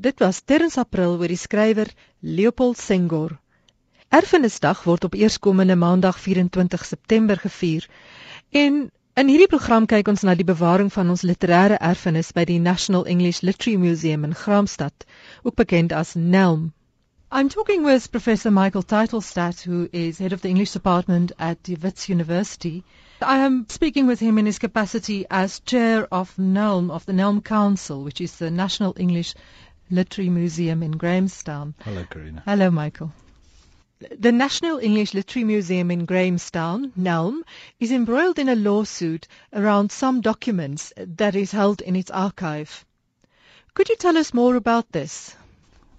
[0.00, 1.88] Dit was Terrens April oor die skrywer
[2.20, 3.32] Leopold Senghor.
[4.14, 7.88] Erfenisdag word op eerskomende Maandag 24 September gevier
[8.50, 8.76] en
[9.18, 13.08] In hierdie program kyk ons na die bewaring van ons literêre erfenis by die National
[13.10, 15.06] English Literary Museum in Graamsstad,
[15.42, 16.68] ook bekend as NELM.
[17.32, 21.74] I'm talking with Professor Michael Teitelstadt, who is head of the English department at the
[21.82, 22.84] Wits University.
[23.20, 27.42] I am speaking with him in his capacity as chair of NELM, of the NELM
[27.42, 29.34] Council, which is the National English
[29.90, 31.74] Literary Museum in Grahamstown.
[31.84, 32.42] Hello, Corina.
[32.44, 33.12] Hello, Michael.
[34.16, 37.42] The National English Literary Museum in Grahamstown, NELM,
[37.80, 42.84] is embroiled in a lawsuit around some documents that is held in its archive.
[43.74, 45.34] Could you tell us more about this?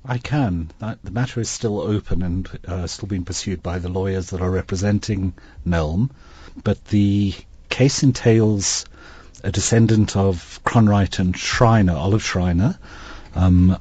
[0.05, 0.71] I can.
[0.79, 4.49] The matter is still open and uh, still being pursued by the lawyers that are
[4.49, 5.33] representing
[5.65, 6.09] NELM,
[6.63, 7.33] but the
[7.67, 8.85] case entails
[9.43, 12.79] a descendant of Cronwright and Schreiner, Olive Schreiner.
[13.35, 13.77] Um,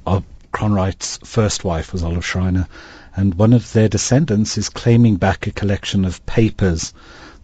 [0.52, 2.68] Cronwright's first wife was Olive Schreiner,
[3.14, 6.92] and one of their descendants is claiming back a collection of papers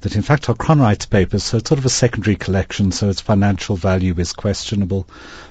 [0.05, 3.23] that in fact are Cronwright's papers, so it's sort of a secondary collection, so its
[3.23, 5.09] financial value is questionable.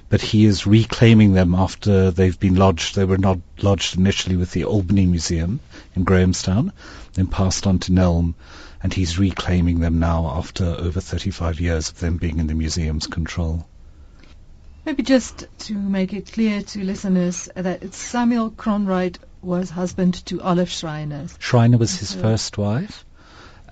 [0.09, 2.95] But he is reclaiming them after they've been lodged.
[2.95, 5.59] They were not lodged initially with the Albany Museum
[5.95, 6.71] in Grahamstown,
[7.13, 8.35] then passed on to Nelm,
[8.83, 13.07] and he's reclaiming them now after over 35 years of them being in the museum's
[13.07, 13.65] control.
[14.85, 20.69] Maybe just to make it clear to listeners that Samuel Cronwright was husband to Olive
[20.69, 21.27] Schreiner.
[21.39, 22.21] Schreiner was his uh-huh.
[22.21, 23.05] first wife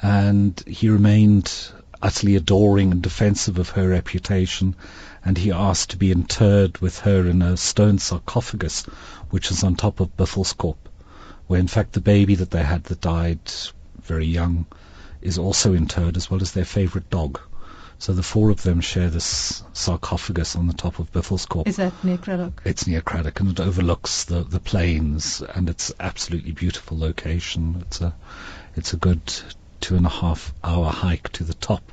[0.01, 1.71] and he remained
[2.01, 4.75] utterly adoring and defensive of her reputation,
[5.23, 8.83] and he asked to be interred with her in a stone sarcophagus,
[9.29, 10.77] which is on top of Buffelskop,
[11.47, 13.39] where in fact the baby that they had that died
[14.01, 14.65] very young
[15.21, 17.39] is also interred, as well as their favourite dog.
[18.01, 21.67] So the four of them share this sarcophagus on the top of Buffelskop.
[21.67, 22.53] Is that near Cradock?
[22.65, 27.77] It's near Cradock, and it overlooks the, the plains, and it's absolutely beautiful location.
[27.81, 28.15] It's a
[28.75, 29.21] it's a good
[29.81, 31.83] two and a half hour hike to the top,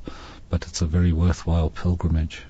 [0.48, 2.42] but it's a very worthwhile pilgrimage.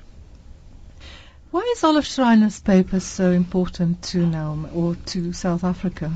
[1.50, 6.12] Why is Olive Schreiner's paper so important to Nelm or to South Africa?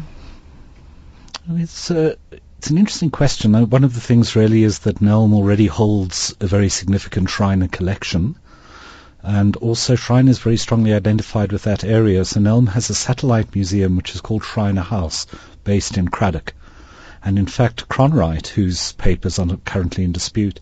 [1.48, 2.14] It's uh,
[2.62, 3.54] it's an interesting question.
[3.70, 8.36] One of the things really is that Nelm already holds a very significant Schreiner collection,
[9.20, 12.24] and also Schreiner is very strongly identified with that area.
[12.24, 15.26] So Nelm has a satellite museum which is called Schreiner House,
[15.64, 16.52] based in Cradock.
[17.24, 20.60] And in fact, Cronwright, whose papers are currently in dispute,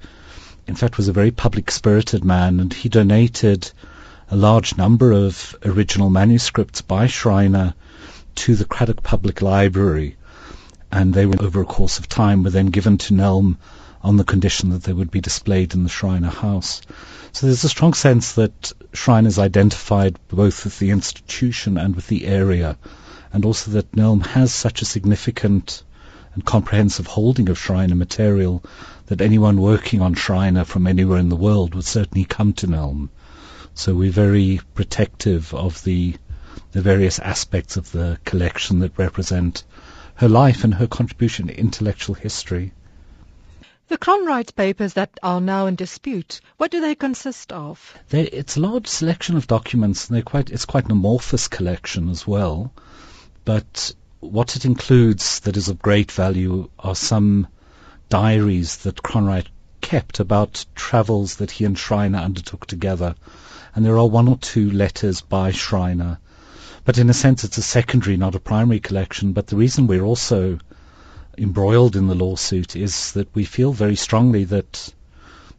[0.66, 3.70] in fact was a very public-spirited man, and he donated
[4.30, 7.74] a large number of original manuscripts by Schreiner
[8.36, 10.16] to the Cradock Public Library,
[10.92, 13.56] and they were over a course of time were then given to Nelm
[14.02, 16.80] on the condition that they would be displayed in the Schreiner house.
[17.32, 22.06] So there's a strong sense that Schreiner is identified both with the institution and with
[22.08, 22.76] the area,
[23.32, 25.82] and also that Nelm has such a significant
[26.34, 28.62] and comprehensive holding of Schreiner material
[29.06, 33.10] that anyone working on Schreiner from anywhere in the world would certainly come to Nelm.
[33.74, 36.16] So we're very protective of the
[36.72, 39.64] the various aspects of the collection that represent
[40.20, 42.74] her life and her contribution to intellectual history.
[43.88, 47.96] The Cronwright papers that are now in dispute, what do they consist of?
[48.10, 52.10] They, it's a large selection of documents, and they're quite, it's quite an amorphous collection
[52.10, 52.70] as well.
[53.46, 57.48] But what it includes that is of great value are some
[58.10, 59.46] diaries that Cronwright
[59.80, 63.14] kept about travels that he and Schreiner undertook together.
[63.74, 66.18] And there are one or two letters by Schreiner.
[66.90, 69.32] But in a sense, it's a secondary, not a primary collection.
[69.32, 70.58] But the reason we're also
[71.38, 74.92] embroiled in the lawsuit is that we feel very strongly that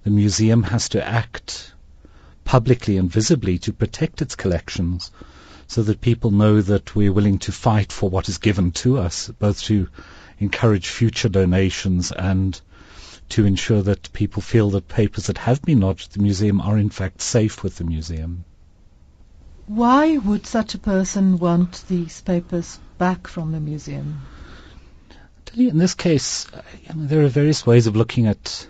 [0.03, 1.73] the museum has to act
[2.43, 5.09] publicly and visibly to protect its collections
[5.67, 9.29] so that people know that we're willing to fight for what is given to us,
[9.39, 9.87] both to
[10.37, 12.59] encourage future donations and
[13.29, 16.77] to ensure that people feel that papers that have been lodged at the museum are
[16.77, 18.43] in fact safe with the museum.
[19.67, 24.21] Why would such a person want these papers back from the museum?
[25.55, 26.61] In this case, uh,
[26.95, 28.67] know, there are various ways of looking at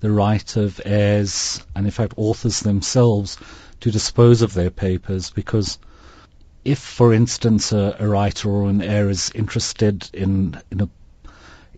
[0.00, 3.36] the right of heirs and, in fact, authors themselves
[3.80, 5.78] to dispose of their papers because
[6.64, 10.88] if, for instance, a, a, writer or an heir is interested in in, a,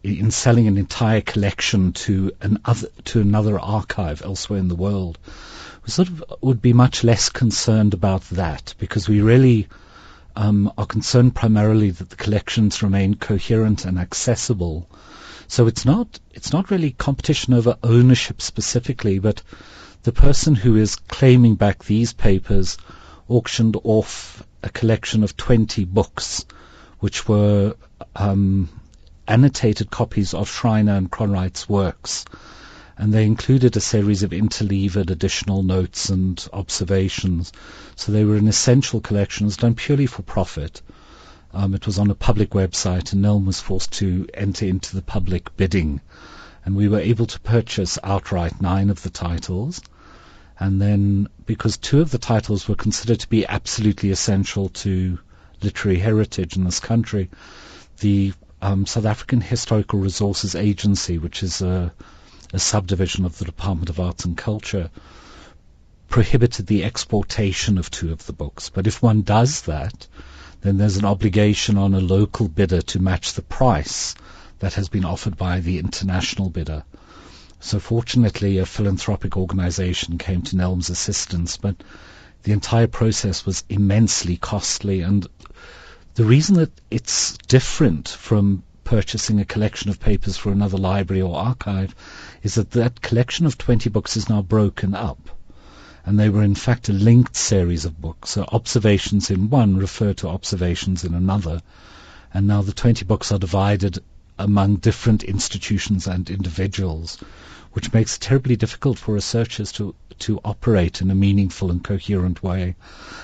[0.02, 5.18] in selling an entire collection to an other, to another archive elsewhere in the world,
[5.84, 9.68] we sort of would be much less concerned about that because we really
[10.36, 14.88] um, are concerned primarily that the collections remain coherent and accessible.
[15.48, 19.42] So it's not it's not really competition over ownership specifically, but
[20.04, 22.78] the person who is claiming back these papers
[23.28, 26.44] auctioned off a collection of 20 books,
[27.00, 27.74] which were
[28.16, 28.68] um,
[29.26, 32.24] annotated copies of Schreiner and Cronwright's works.
[33.02, 37.52] And they included a series of interleaved additional notes and observations.
[37.96, 39.44] So they were an essential collection.
[39.44, 40.80] It was done purely for profit.
[41.52, 45.02] Um, it was on a public website, and Nelm was forced to enter into the
[45.02, 46.00] public bidding.
[46.64, 49.82] And we were able to purchase outright nine of the titles.
[50.60, 55.18] And then, because two of the titles were considered to be absolutely essential to
[55.60, 57.30] literary heritage in this country,
[57.98, 61.92] the um, South African Historical Resources Agency, which is a
[62.52, 64.90] a subdivision of the Department of Arts and Culture,
[66.08, 68.68] prohibited the exportation of two of the books.
[68.68, 70.06] But if one does that,
[70.60, 74.14] then there's an obligation on a local bidder to match the price
[74.58, 76.84] that has been offered by the international bidder.
[77.60, 81.76] So fortunately, a philanthropic organization came to Nelm's assistance, but
[82.42, 85.00] the entire process was immensely costly.
[85.00, 85.26] And
[86.14, 91.34] the reason that it's different from purchasing a collection of papers for another library or
[91.34, 91.94] archive
[92.42, 95.30] is that that collection of 20 books is now broken up.
[96.04, 98.28] And they were in fact a linked series of books.
[98.28, 101.62] So observations in one refer to observations in another.
[102.34, 103.98] And now the 20 books are divided
[104.38, 107.16] among different institutions and individuals,
[107.72, 112.42] which makes it terribly difficult for researchers to, to operate in a meaningful and coherent
[112.42, 112.76] way.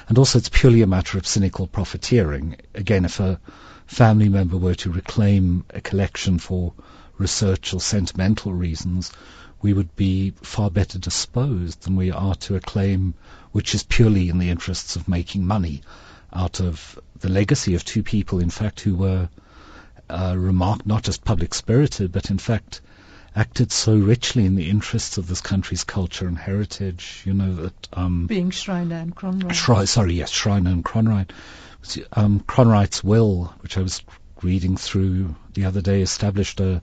[0.09, 2.57] And also it's purely a matter of cynical profiteering.
[2.75, 3.39] Again, if a
[3.89, 6.73] family member were to reclaim a collection for
[7.17, 9.13] research or sentimental reasons,
[9.61, 13.15] we would be far better disposed than we are to a claim
[13.51, 15.83] which is purely in the interests of making money
[16.33, 19.29] out of the legacy of two people, in fact, who were
[20.09, 22.81] uh, remarked not just public spirited, but in fact
[23.35, 27.23] acted so richly in the interests of this country's culture and heritage.
[27.25, 29.53] You know that um, being Schreiner and Cronwright.
[29.53, 31.31] Schre- sorry, yes, Schreiner and Cronwright.
[32.13, 34.03] Um, Cronwright's will, which I was
[34.43, 36.83] reading through the other day, established a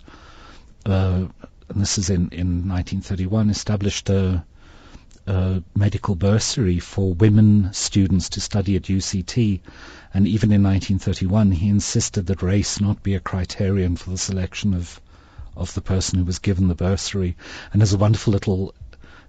[0.85, 1.25] uh,
[1.69, 4.45] and this is in, in 1931, established a,
[5.25, 9.61] a, medical bursary for women students to study at UCT.
[10.13, 14.73] And even in 1931, he insisted that race not be a criterion for the selection
[14.73, 15.01] of
[15.57, 17.37] of the person who was given the bursary.
[17.71, 18.75] And there's a wonderful little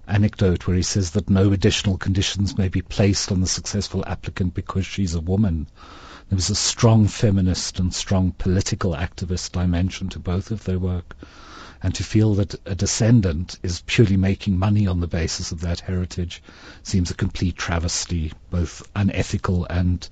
[0.07, 4.53] anecdote where he says that no additional conditions may be placed on the successful applicant
[4.53, 5.67] because she's a woman.
[6.29, 11.15] There was a strong feminist and strong political activist dimension to both of their work
[11.81, 15.79] and to feel that a descendant is purely making money on the basis of that
[15.79, 16.41] heritage
[16.83, 20.09] seems a complete travesty, both unethical and,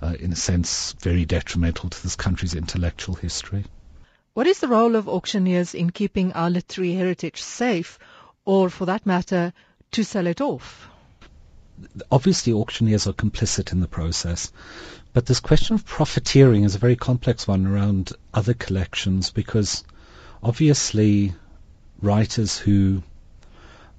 [0.00, 3.64] uh, in a sense, very detrimental to this country's intellectual history.
[4.34, 7.98] What is the role of auctioneers in keeping our literary heritage safe,
[8.44, 9.52] or for that matter,
[9.92, 10.88] to sell it off?
[12.10, 14.52] Obviously, auctioneers are complicit in the process,
[15.12, 19.84] but this question of profiteering is a very complex one around other collections because
[20.42, 21.34] obviously
[22.00, 23.02] writers who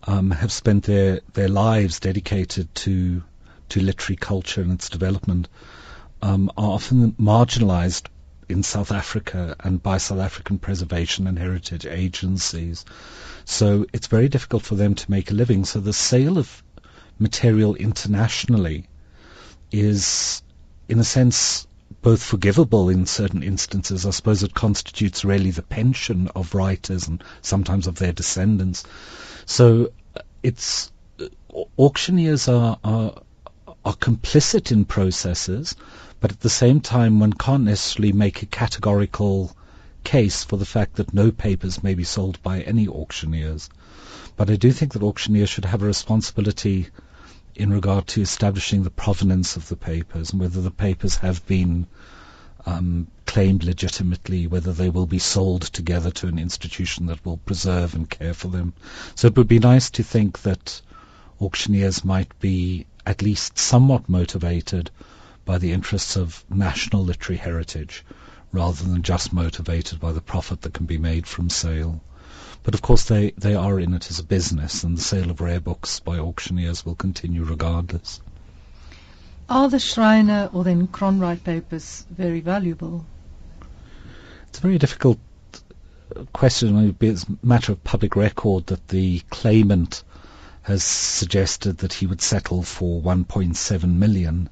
[0.05, 3.23] um, have spent their, their lives dedicated to
[3.69, 5.47] to literary culture and its development
[6.21, 8.07] um, are often marginalized
[8.49, 12.85] in South Africa and by South African preservation and heritage agencies.
[13.45, 15.65] So it's very difficult for them to make a living.
[15.65, 16.63] So the sale of
[17.19, 18.87] material internationally
[19.71, 20.41] is,
[20.87, 21.67] in a sense,
[22.01, 24.05] both forgivable in certain instances.
[24.05, 28.83] I suppose it constitutes really the pension of writers and sometimes of their descendants.
[29.45, 31.27] So uh, it's uh,
[31.77, 33.21] auctioneers are, are
[33.85, 35.75] are complicit in processes,
[36.23, 39.53] but at the same time one can't necessarily make a categorical
[40.05, 43.69] case for the fact that no papers may be sold by any auctioneers.
[44.37, 46.87] But I do think that auctioneers should have a responsibility
[47.55, 51.87] in regard to establishing the provenance of the papers and whether the papers have been
[52.65, 57.95] um, claimed legitimately, whether they will be sold together to an institution that will preserve
[57.95, 58.71] and care for them.
[59.15, 60.81] So it would be nice to think that
[61.41, 64.89] auctioneers might be at least somewhat motivated
[65.45, 68.05] by the interests of national literary heritage
[68.51, 72.01] rather than just motivated by the profit that can be made from sale.
[72.63, 75.41] But of course, they, they are in it as a business, and the sale of
[75.41, 78.21] rare books by auctioneers will continue regardless.
[79.49, 83.05] Are the Schreiner or then Cronwright papers very valuable?
[84.47, 85.19] It's a very difficult
[86.31, 86.95] question.
[87.01, 90.03] It's a matter of public record that the claimant
[90.61, 94.49] has suggested that he would settle for 1.7 million,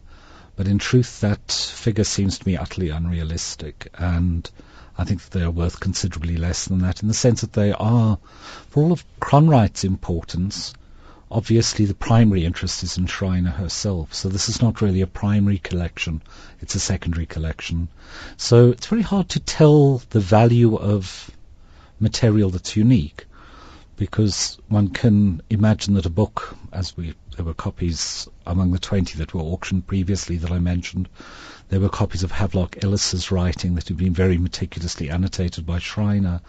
[0.61, 4.47] but in truth, that figure seems to me utterly unrealistic, and
[4.95, 7.71] I think that they are worth considerably less than that in the sense that they
[7.71, 8.19] are,
[8.69, 10.75] for all of Cronwright's importance,
[11.31, 14.13] obviously the primary interest is in Schreiner herself.
[14.13, 16.21] So this is not really a primary collection,
[16.59, 17.87] it's a secondary collection.
[18.37, 21.31] So it's very hard to tell the value of
[21.99, 23.25] material that's unique.
[24.01, 29.17] because one can imagine that a book, as we there were copies among the 20
[29.17, 31.09] that were auctioned previously that I mentioned,
[31.69, 36.41] there were copies of Havelock Ellis's writing that had been very meticulously annotated by Schreiner,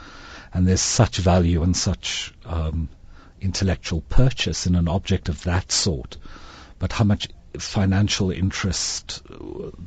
[0.53, 2.89] and there's such value and such um,
[3.41, 6.16] intellectual purchase in an object of that sort.
[6.78, 7.28] But how much
[7.59, 9.22] financial interest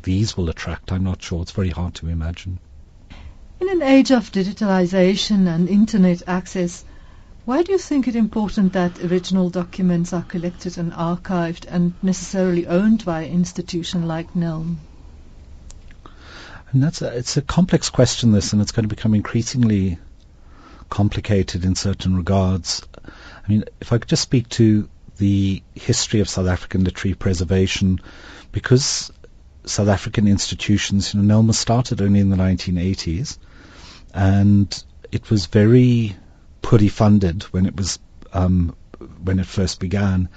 [0.03, 1.41] these will attract, I'm not sure.
[1.41, 2.59] It's very hard to imagine.
[3.59, 6.85] In an age of digitalization and internet access,
[7.45, 12.65] why do you think it important that original documents are collected and archived and necessarily
[12.65, 14.77] owned by an institution like NELM?
[16.71, 19.99] And that's a, it's a complex question, this, and it's going to become increasingly
[20.89, 22.81] complicated in certain regards.
[23.05, 27.99] I mean, if I could just speak to the history of South African literary preservation,
[28.51, 29.11] because
[29.65, 33.37] South African institutions, you know, NELM started only in the 1980s,
[34.15, 36.15] and it was very
[36.65, 37.99] poorly funded when it was
[38.33, 38.75] um,
[39.23, 40.27] when it first began,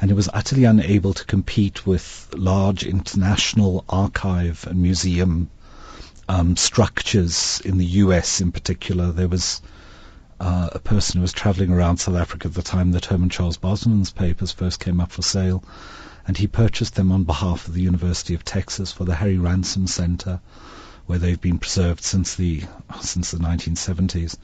[0.00, 5.50] and it was utterly unable to compete with large international archive and museum
[6.26, 8.40] um, structures in the U.S.
[8.40, 9.12] in particular.
[9.12, 9.60] There was
[10.40, 13.58] uh, a person who was traveling around South Africa at the time that Herman Charles
[13.58, 15.62] Bosman's papers first came up for sale,
[16.26, 19.86] and he purchased them on behalf of the University of Texas for the Harry Ransom
[19.86, 20.40] Center,
[21.04, 22.62] where they've been preserved since the
[23.02, 24.38] since the 1970s.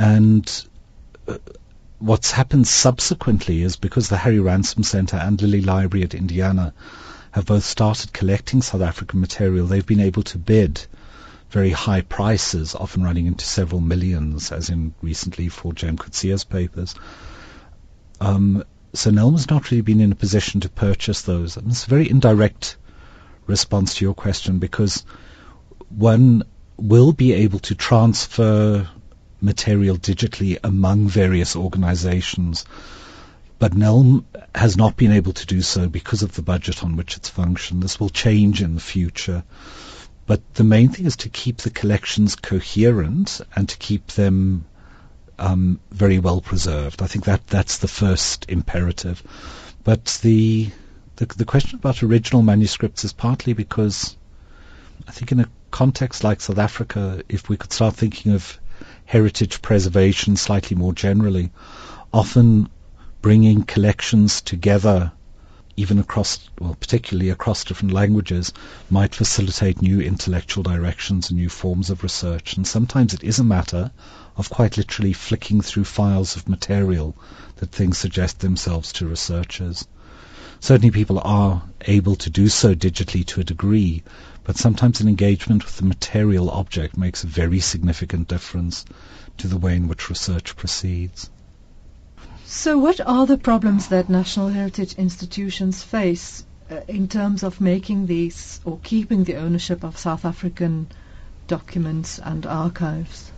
[0.00, 0.50] And
[1.28, 1.36] uh,
[1.98, 6.72] what's happened subsequently is because the Harry Ransom Center and Lilly Library at Indiana
[7.32, 10.86] have both started collecting South African material, they've been able to bid
[11.50, 15.98] very high prices, often running into several millions, as in recently for J.M.
[15.98, 16.94] Coetzee's papers.
[18.22, 21.58] Um, so NELM's not really been in a position to purchase those.
[21.58, 22.78] And it's a very indirect
[23.46, 25.04] response to your question because
[25.90, 26.44] one
[26.78, 28.88] will be able to transfer
[29.42, 32.64] material digitally among various organizations,
[33.58, 34.24] but NELM
[34.54, 37.82] has not been able to do so because of the budget on which it's functioned.
[37.82, 39.44] This will change in the future.
[40.26, 44.64] But the main thing is to keep the collections coherent and to keep them
[45.40, 47.02] um, very well preserved.
[47.02, 49.22] I think that that's the first imperative.
[49.82, 50.70] But the,
[51.16, 54.16] the the question about original manuscripts is partly because
[55.08, 58.59] I think in a context like South Africa, if we could start thinking of
[59.10, 61.50] heritage preservation slightly more generally,
[62.12, 62.68] often
[63.20, 65.10] bringing collections together
[65.74, 68.52] even across, well, particularly across different languages,
[68.88, 72.56] might facilitate new intellectual directions and new forms of research.
[72.56, 73.90] And sometimes it is a matter
[74.36, 77.16] of quite literally flicking through files of material
[77.56, 79.88] that things suggest themselves to researchers.
[80.60, 84.04] Certainly people are able to do so digitally to a degree,
[84.44, 88.84] but sometimes an engagement with the material object makes a very significant difference
[89.38, 91.30] to the way in which research proceeds.
[92.44, 98.06] So, what are the problems that national heritage institutions face uh, in terms of making
[98.06, 100.88] these or keeping the ownership of South African
[101.46, 103.30] documents and archives?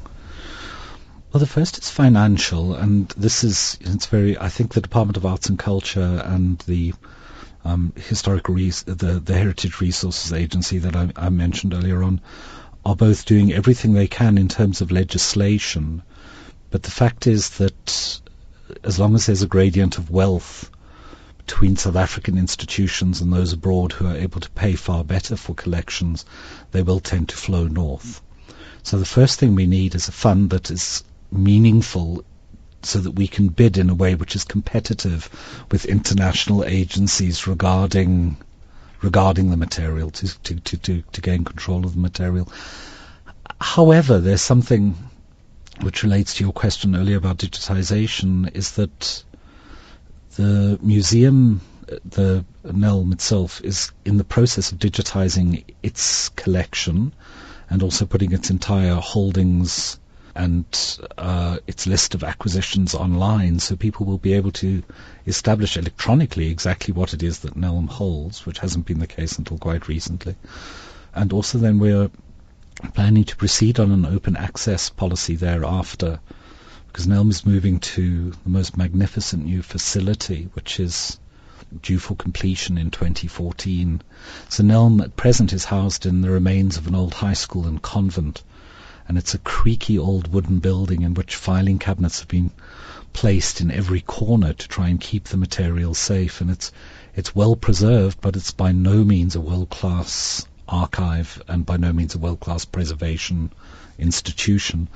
[1.32, 4.38] Well, the first is financial, and this is it's very.
[4.38, 6.92] I think the Department of Arts and Culture and the
[7.64, 12.20] um, historical res- the the Heritage Resources Agency that I, I mentioned earlier on
[12.84, 16.02] are both doing everything they can in terms of legislation.
[16.70, 18.20] But the fact is that
[18.82, 20.70] as long as there's a gradient of wealth
[21.38, 25.54] between South African institutions and those abroad who are able to pay far better for
[25.54, 26.24] collections,
[26.70, 28.20] they will tend to flow north.
[28.82, 32.24] So the first thing we need is a fund that is meaningful
[32.84, 35.28] so that we can bid in a way which is competitive
[35.70, 38.36] with international agencies regarding
[39.02, 42.50] regarding the material to, to, to, to, to gain control of the material.
[43.60, 44.94] However, there's something
[45.80, 49.24] which relates to your question earlier about digitization, is that
[50.36, 51.60] the museum,
[52.04, 57.12] the NELM itself, is in the process of digitizing its collection
[57.68, 59.98] and also putting its entire holdings
[60.34, 60.64] and
[61.18, 64.82] uh, its list of acquisitions online, so people will be able to
[65.26, 69.58] establish electronically exactly what it is that NELM holds, which hasn't been the case until
[69.58, 70.36] quite recently.
[71.14, 72.10] And also then we're
[72.94, 76.20] planning to proceed on an open access policy thereafter
[76.86, 81.18] because NELM is moving to the most magnificent new facility, which is
[81.80, 84.02] due for completion in 2014.
[84.50, 87.80] So NELM at present is housed in the remains of an old high school and
[87.80, 88.42] convent,
[89.08, 92.50] and it's a creaky old wooden building in which filing cabinets have been
[93.12, 96.72] placed in every corner to try and keep the material safe, and it's
[97.14, 102.14] it's well preserved, but it's by no means a world-class archive and by no means
[102.14, 103.52] a world-class preservation
[103.98, 104.88] institution,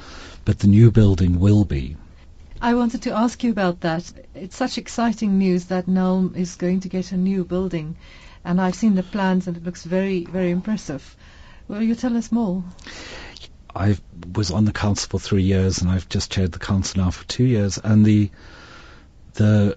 [0.45, 1.97] but the new building will be.
[2.61, 4.11] I wanted to ask you about that.
[4.35, 7.97] It's such exciting news that Nelm is going to get a new building,
[8.45, 11.17] and I've seen the plans and it looks very, very impressive.
[11.69, 12.65] Will you tell us more?
[13.77, 13.99] I
[14.35, 17.25] was on the council for three years, and I've just chaired the council now for
[17.27, 17.79] two years.
[17.79, 18.31] And the
[19.35, 19.77] the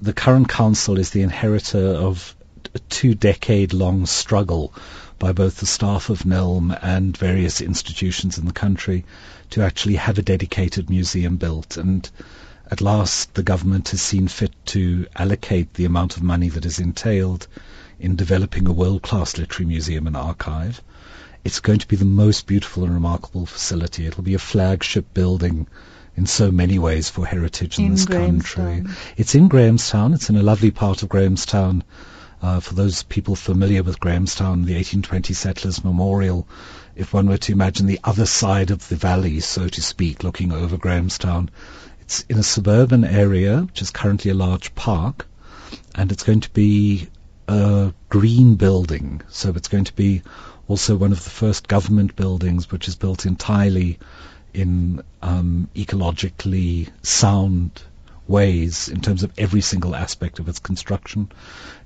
[0.00, 2.34] the current council is the inheritor of
[2.74, 4.72] a two-decade-long struggle
[5.18, 9.04] by both the staff of NELM and various institutions in the country
[9.50, 11.76] to actually have a dedicated museum built.
[11.76, 12.08] And
[12.70, 16.78] at last, the government has seen fit to allocate the amount of money that is
[16.78, 17.46] entailed
[17.98, 20.80] in developing a world-class literary museum and archive.
[21.46, 24.04] It's going to be the most beautiful and remarkable facility.
[24.04, 25.68] It'll be a flagship building
[26.16, 28.82] in so many ways for heritage in, in this country.
[29.16, 30.12] It's in Grahamstown.
[30.12, 31.84] It's in a lovely part of Grahamstown.
[32.42, 36.48] Uh, for those people familiar with Grahamstown, the 1820 Settlers Memorial,
[36.96, 40.50] if one were to imagine the other side of the valley, so to speak, looking
[40.50, 41.48] over Grahamstown,
[42.00, 45.28] it's in a suburban area, which is currently a large park,
[45.94, 47.06] and it's going to be
[47.46, 49.22] a green building.
[49.28, 50.22] So it's going to be
[50.68, 53.98] also one of the first government buildings which is built entirely
[54.52, 57.82] in um, ecologically sound
[58.26, 61.30] ways in terms of every single aspect of its construction.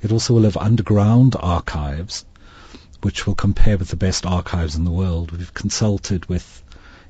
[0.03, 2.25] It also will have underground archives
[3.03, 5.33] which will compare with the best archives in the world.
[5.33, 6.63] We've consulted with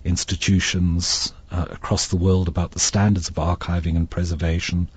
[0.04, 4.88] institutions uh, across the world about the standards of archiving and preservation.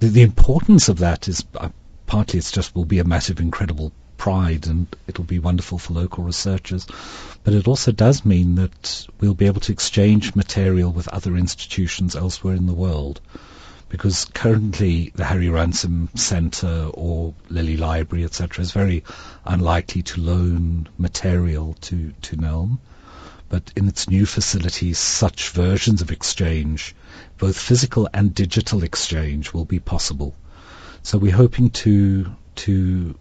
[0.00, 1.68] The, the importance of that is uh,
[2.06, 6.24] partly it's just will be a massive, incredible pride and it'll be wonderful for local
[6.24, 6.86] researchers.
[7.42, 12.16] But it also does mean that we'll be able to exchange material with other institutions
[12.16, 13.20] elsewhere in the world
[13.88, 19.04] because currently the Harry Ransom Centre or Lilly Library, etc., is very
[19.44, 22.80] unlikely to loan material to, to NELM.
[23.48, 26.94] But in its new facilities, such versions of exchange,
[27.38, 30.34] both physical and digital exchange, will be possible.
[31.04, 33.14] So we're hoping to to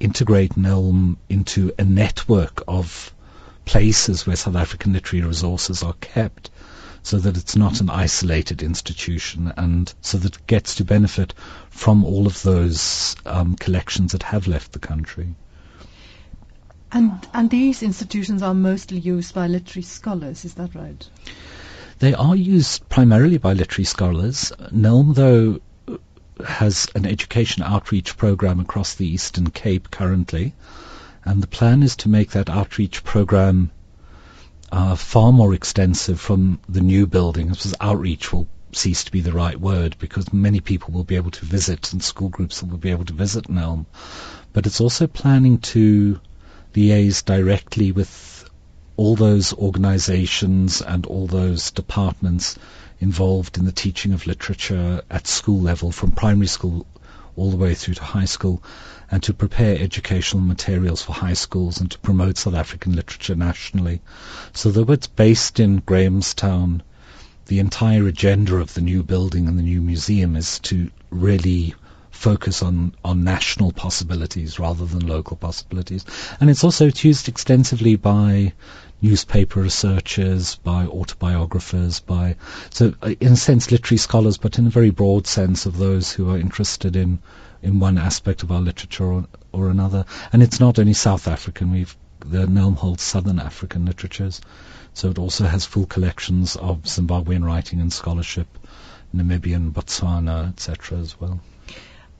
[0.00, 3.12] integrate NELM into a network of
[3.64, 6.50] places where South African literary resources are kept
[7.02, 11.32] so that it's not an isolated institution and so that it gets to benefit
[11.70, 15.34] from all of those um, collections that have left the country.
[16.92, 21.08] And, and these institutions are mostly used by literary scholars, is that right?
[22.00, 24.52] They are used primarily by literary scholars.
[24.72, 25.60] NELM, though,
[26.44, 30.54] has an education outreach program across the Eastern Cape currently,
[31.24, 33.70] and the plan is to make that outreach program
[34.72, 37.48] uh, far more extensive from the new building.
[37.48, 41.16] This was outreach will cease to be the right word because many people will be
[41.16, 43.86] able to visit and school groups will be able to visit Nelm.
[44.52, 46.20] But it's also planning to
[46.74, 48.48] liaise directly with
[48.96, 52.56] all those organizations and all those departments
[53.00, 56.86] involved in the teaching of literature at school level from primary school
[57.36, 58.62] all the way through to high school
[59.10, 64.00] and to prepare educational materials for high schools and to promote South African literature nationally.
[64.52, 66.82] So though it's based in Grahamstown,
[67.46, 71.74] the entire agenda of the new building and the new museum is to really
[72.10, 76.04] focus on, on national possibilities rather than local possibilities.
[76.38, 78.52] And it's also used extensively by
[79.02, 82.36] newspaper researchers, by autobiographers, by
[82.70, 86.12] so uh, in a sense literary scholars, but in a very broad sense of those
[86.12, 87.18] who are interested in
[87.62, 90.04] in one aspect of our literature or, or another.
[90.32, 91.72] And it's not only South African.
[91.72, 94.42] We've the Nelm holds Southern African literatures,
[94.92, 98.46] so it also has full collections of Zimbabwean writing and scholarship,
[99.14, 100.98] Namibian, Botswana, etc.
[100.98, 101.40] as well.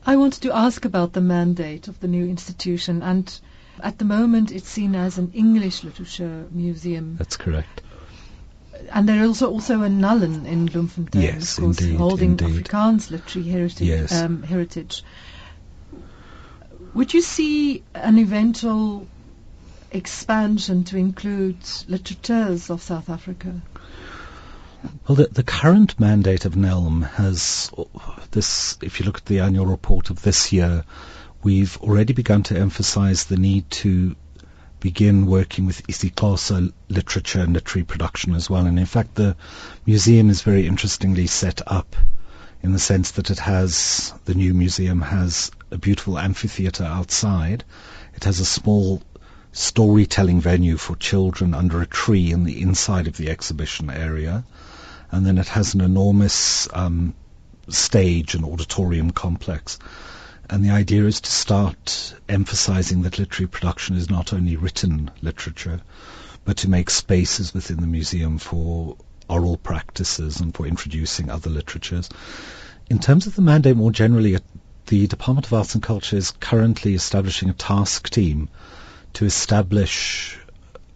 [0.06, 3.40] I wanted to ask about the mandate of the new institution, and
[3.82, 7.16] at the moment it's seen as an English literature museum.
[7.18, 7.82] That's correct.
[8.90, 12.64] And there is also, also a NALN in Bloemfontein, yes, of course, indeed, holding indeed.
[12.64, 13.86] Afrikaans literary heritage.
[13.86, 14.22] Yes.
[14.22, 15.04] Um, heritage.
[16.94, 19.06] Would you see an eventual
[19.92, 21.58] expansion to include
[21.88, 23.60] literateurs of South Africa?
[25.06, 27.70] Well, the, the current mandate of NELM has
[28.30, 28.78] this.
[28.82, 30.84] If you look at the annual report of this year,
[31.42, 34.16] we've already begun to emphasize the need to
[34.80, 38.66] begin working with isiXhosa literature and literary production as well.
[38.66, 39.36] And in fact, the
[39.86, 41.96] museum is very interestingly set up
[42.62, 47.64] in the sense that it has, the new museum has a beautiful amphitheatre outside.
[48.14, 49.02] It has a small
[49.52, 54.44] storytelling venue for children under a tree in the inside of the exhibition area.
[55.10, 57.14] And then it has an enormous um,
[57.68, 59.78] stage and auditorium complex.
[60.50, 65.80] And the idea is to start emphasizing that literary production is not only written literature,
[66.44, 68.96] but to make spaces within the museum for
[69.28, 72.08] oral practices and for introducing other literatures.
[72.90, 74.38] In terms of the mandate more generally,
[74.86, 78.48] the Department of Arts and Culture is currently establishing a task team
[79.12, 80.36] to establish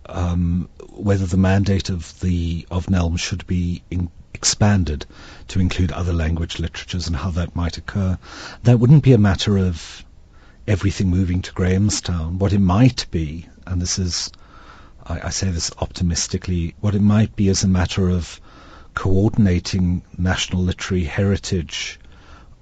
[0.06, 4.10] um, whether the mandate of the of NELM should be in,
[4.44, 5.06] expanded
[5.48, 8.18] to include other language literatures and how that might occur.
[8.64, 10.04] That wouldn't be a matter of
[10.66, 12.38] everything moving to Grahamstown.
[12.38, 14.30] What it might be, and this is,
[15.02, 18.38] I, I say this optimistically, what it might be is a matter of
[18.92, 21.98] coordinating national literary heritage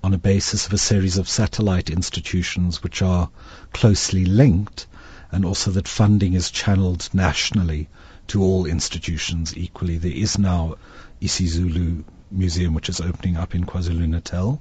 [0.04, 3.28] on a basis of a series of satellite institutions which are
[3.72, 4.86] closely linked
[5.32, 7.88] and also that funding is channeled nationally
[8.28, 9.98] to all institutions equally.
[9.98, 10.76] There is now
[11.22, 14.60] isiZulu Museum which is opening up in KwaZulu-Natal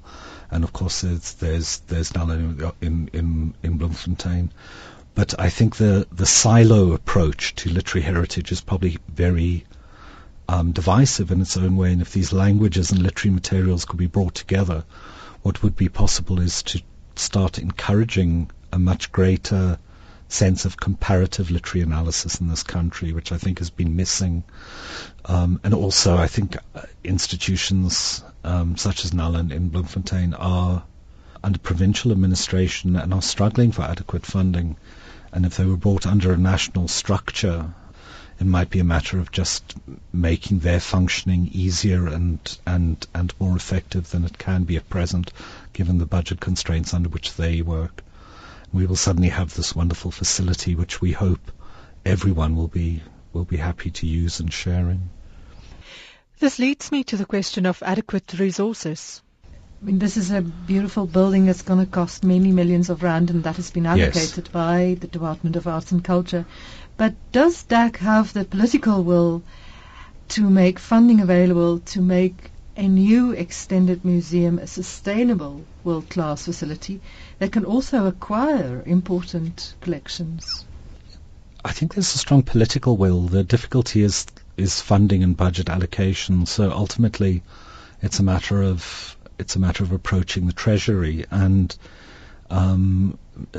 [0.52, 2.30] and of course there's there's, there's now
[2.82, 4.52] in, in, in Bloemfontein.
[5.16, 9.66] But I think the, the silo approach to literary heritage is probably very
[10.48, 14.08] um, divisive in its own way and if these languages and literary materials could be
[14.08, 14.84] brought together
[15.42, 16.82] what would be possible is to
[17.16, 19.80] start encouraging a much greater
[20.32, 24.44] sense of comparative literary analysis in this country, which I think has been missing.
[25.26, 30.84] Um, and also, I think uh, institutions um, such as NALN in Bloemfontein are
[31.44, 34.78] under provincial administration and are struggling for adequate funding.
[35.32, 37.74] And if they were brought under a national structure,
[38.40, 39.76] it might be a matter of just
[40.12, 45.32] making their functioning easier and, and, and more effective than it can be at present,
[45.74, 48.04] given the budget constraints under which they work.
[48.74, 51.52] We will suddenly have this wonderful facility which we hope
[52.06, 53.04] everyone will be,
[53.34, 55.10] will be happy to use and sharing.
[56.40, 59.22] This leads me to the question of adequate resources.
[59.82, 63.30] I mean, this is a beautiful building that's going to cost many millions of rand,
[63.30, 64.54] and that has been allocated yes.
[64.54, 66.46] by the Department of Arts and Culture.
[66.98, 69.42] But does DAC have the political will
[70.30, 77.02] to make funding available to make a new extended museum a sustainable world-class facility
[77.40, 80.66] that can also acquire important collections?
[81.64, 83.22] I think there's a strong political will.
[83.22, 84.26] The difficulty is
[84.58, 86.46] is funding and budget allocation.
[86.46, 87.44] So ultimately,
[88.02, 91.26] it's a matter of it's a matter of approaching the treasury.
[91.30, 91.76] And
[92.50, 93.18] um,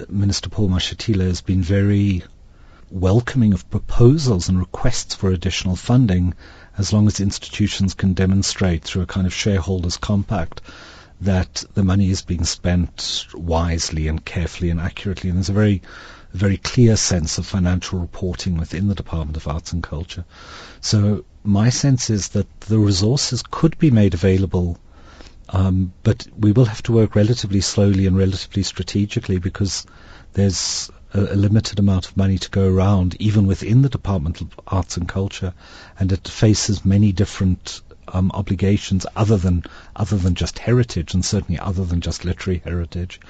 [0.09, 2.23] Minister Paul Mashatile has been very
[2.91, 6.35] welcoming of proposals and requests for additional funding
[6.79, 10.61] as long as institutions can demonstrate through a kind of shareholders compact
[11.21, 15.31] that the money is being spent wisely and carefully and accurately.
[15.31, 15.83] And there's a very,
[16.33, 20.25] very clear sense of financial reporting within the Department of Arts and Culture.
[20.81, 24.79] So my sense is that the resources could be made available,
[25.51, 29.87] um, but we will have to work relatively slowly and relatively strategically because
[30.33, 34.59] there's a, a, limited amount of money to go around, even within the Department of
[34.67, 35.55] Arts and Culture,
[35.99, 41.59] and it faces many different um, obligations other than other than just heritage, and certainly
[41.59, 43.21] other than just literary heritage.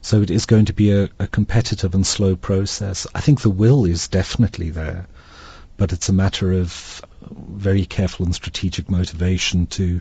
[0.00, 3.06] So it is going to be a, a competitive and slow process.
[3.14, 5.06] I think the will is definitely there,
[5.76, 10.00] but it's a matter of very careful and strategic motivation to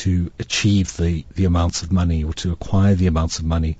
[0.00, 3.76] to achieve the, the amounts of money or to acquire the amounts of money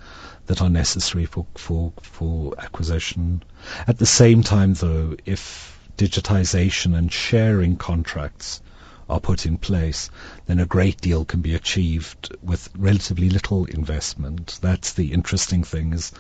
[0.46, 3.42] that are necessary for, for, for acquisition.
[3.86, 8.60] At the same time, though, if digitization and sharing contracts
[9.08, 10.10] are put in place,
[10.44, 14.58] then a great deal can be achieved with relatively little investment.
[14.60, 16.12] That's the interesting thing is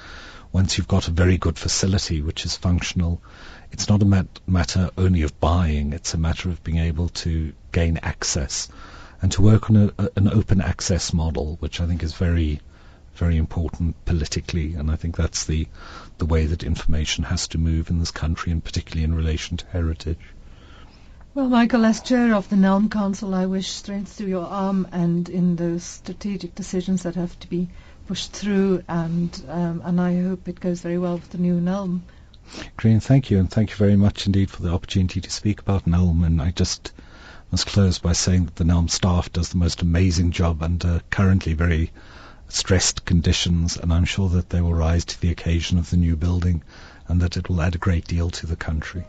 [0.50, 3.20] once you've got a very good facility which is functional,
[3.70, 7.52] it's not a mat- matter only of buying, it's a matter of being able to
[7.70, 8.68] gain access
[9.22, 12.60] and to work on a, a, an open access model, which I think is very
[13.14, 15.68] very important politically, and I think that's the
[16.18, 19.66] the way that information has to move in this country, and particularly in relation to
[19.66, 20.20] heritage.
[21.34, 25.28] Well, Michael, as chair of the NELM Council, I wish strength to your arm and
[25.28, 27.68] in those strategic decisions that have to be
[28.08, 32.00] pushed through, and um, and I hope it goes very well with the new NELM.
[32.76, 35.86] Green, thank you, and thank you very much indeed for the opportunity to speak about
[35.86, 36.24] NELM.
[36.24, 36.92] And I just
[37.50, 41.54] must close by saying that the NELM staff does the most amazing job under currently
[41.54, 41.90] very
[42.48, 46.16] stressed conditions, and I'm sure that they will rise to the occasion of the new
[46.16, 46.62] building
[47.08, 49.04] and that it will add a great deal to the country.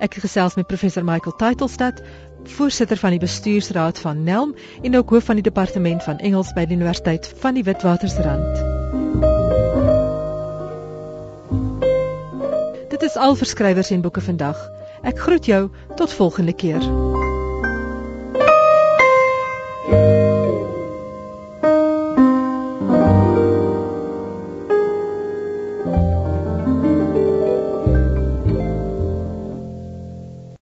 [0.00, 2.00] Ek gesels met professor Michael Titelstad,
[2.56, 6.66] voorsitter van die bestuursraad van NELM en ook hoof van die departement van Engels by
[6.66, 8.62] die Universiteit van die Witwatersrand.
[12.90, 14.60] Dit is al verskrywers en boeke vandag.
[15.04, 17.23] Ek groet jou tot volgende keer.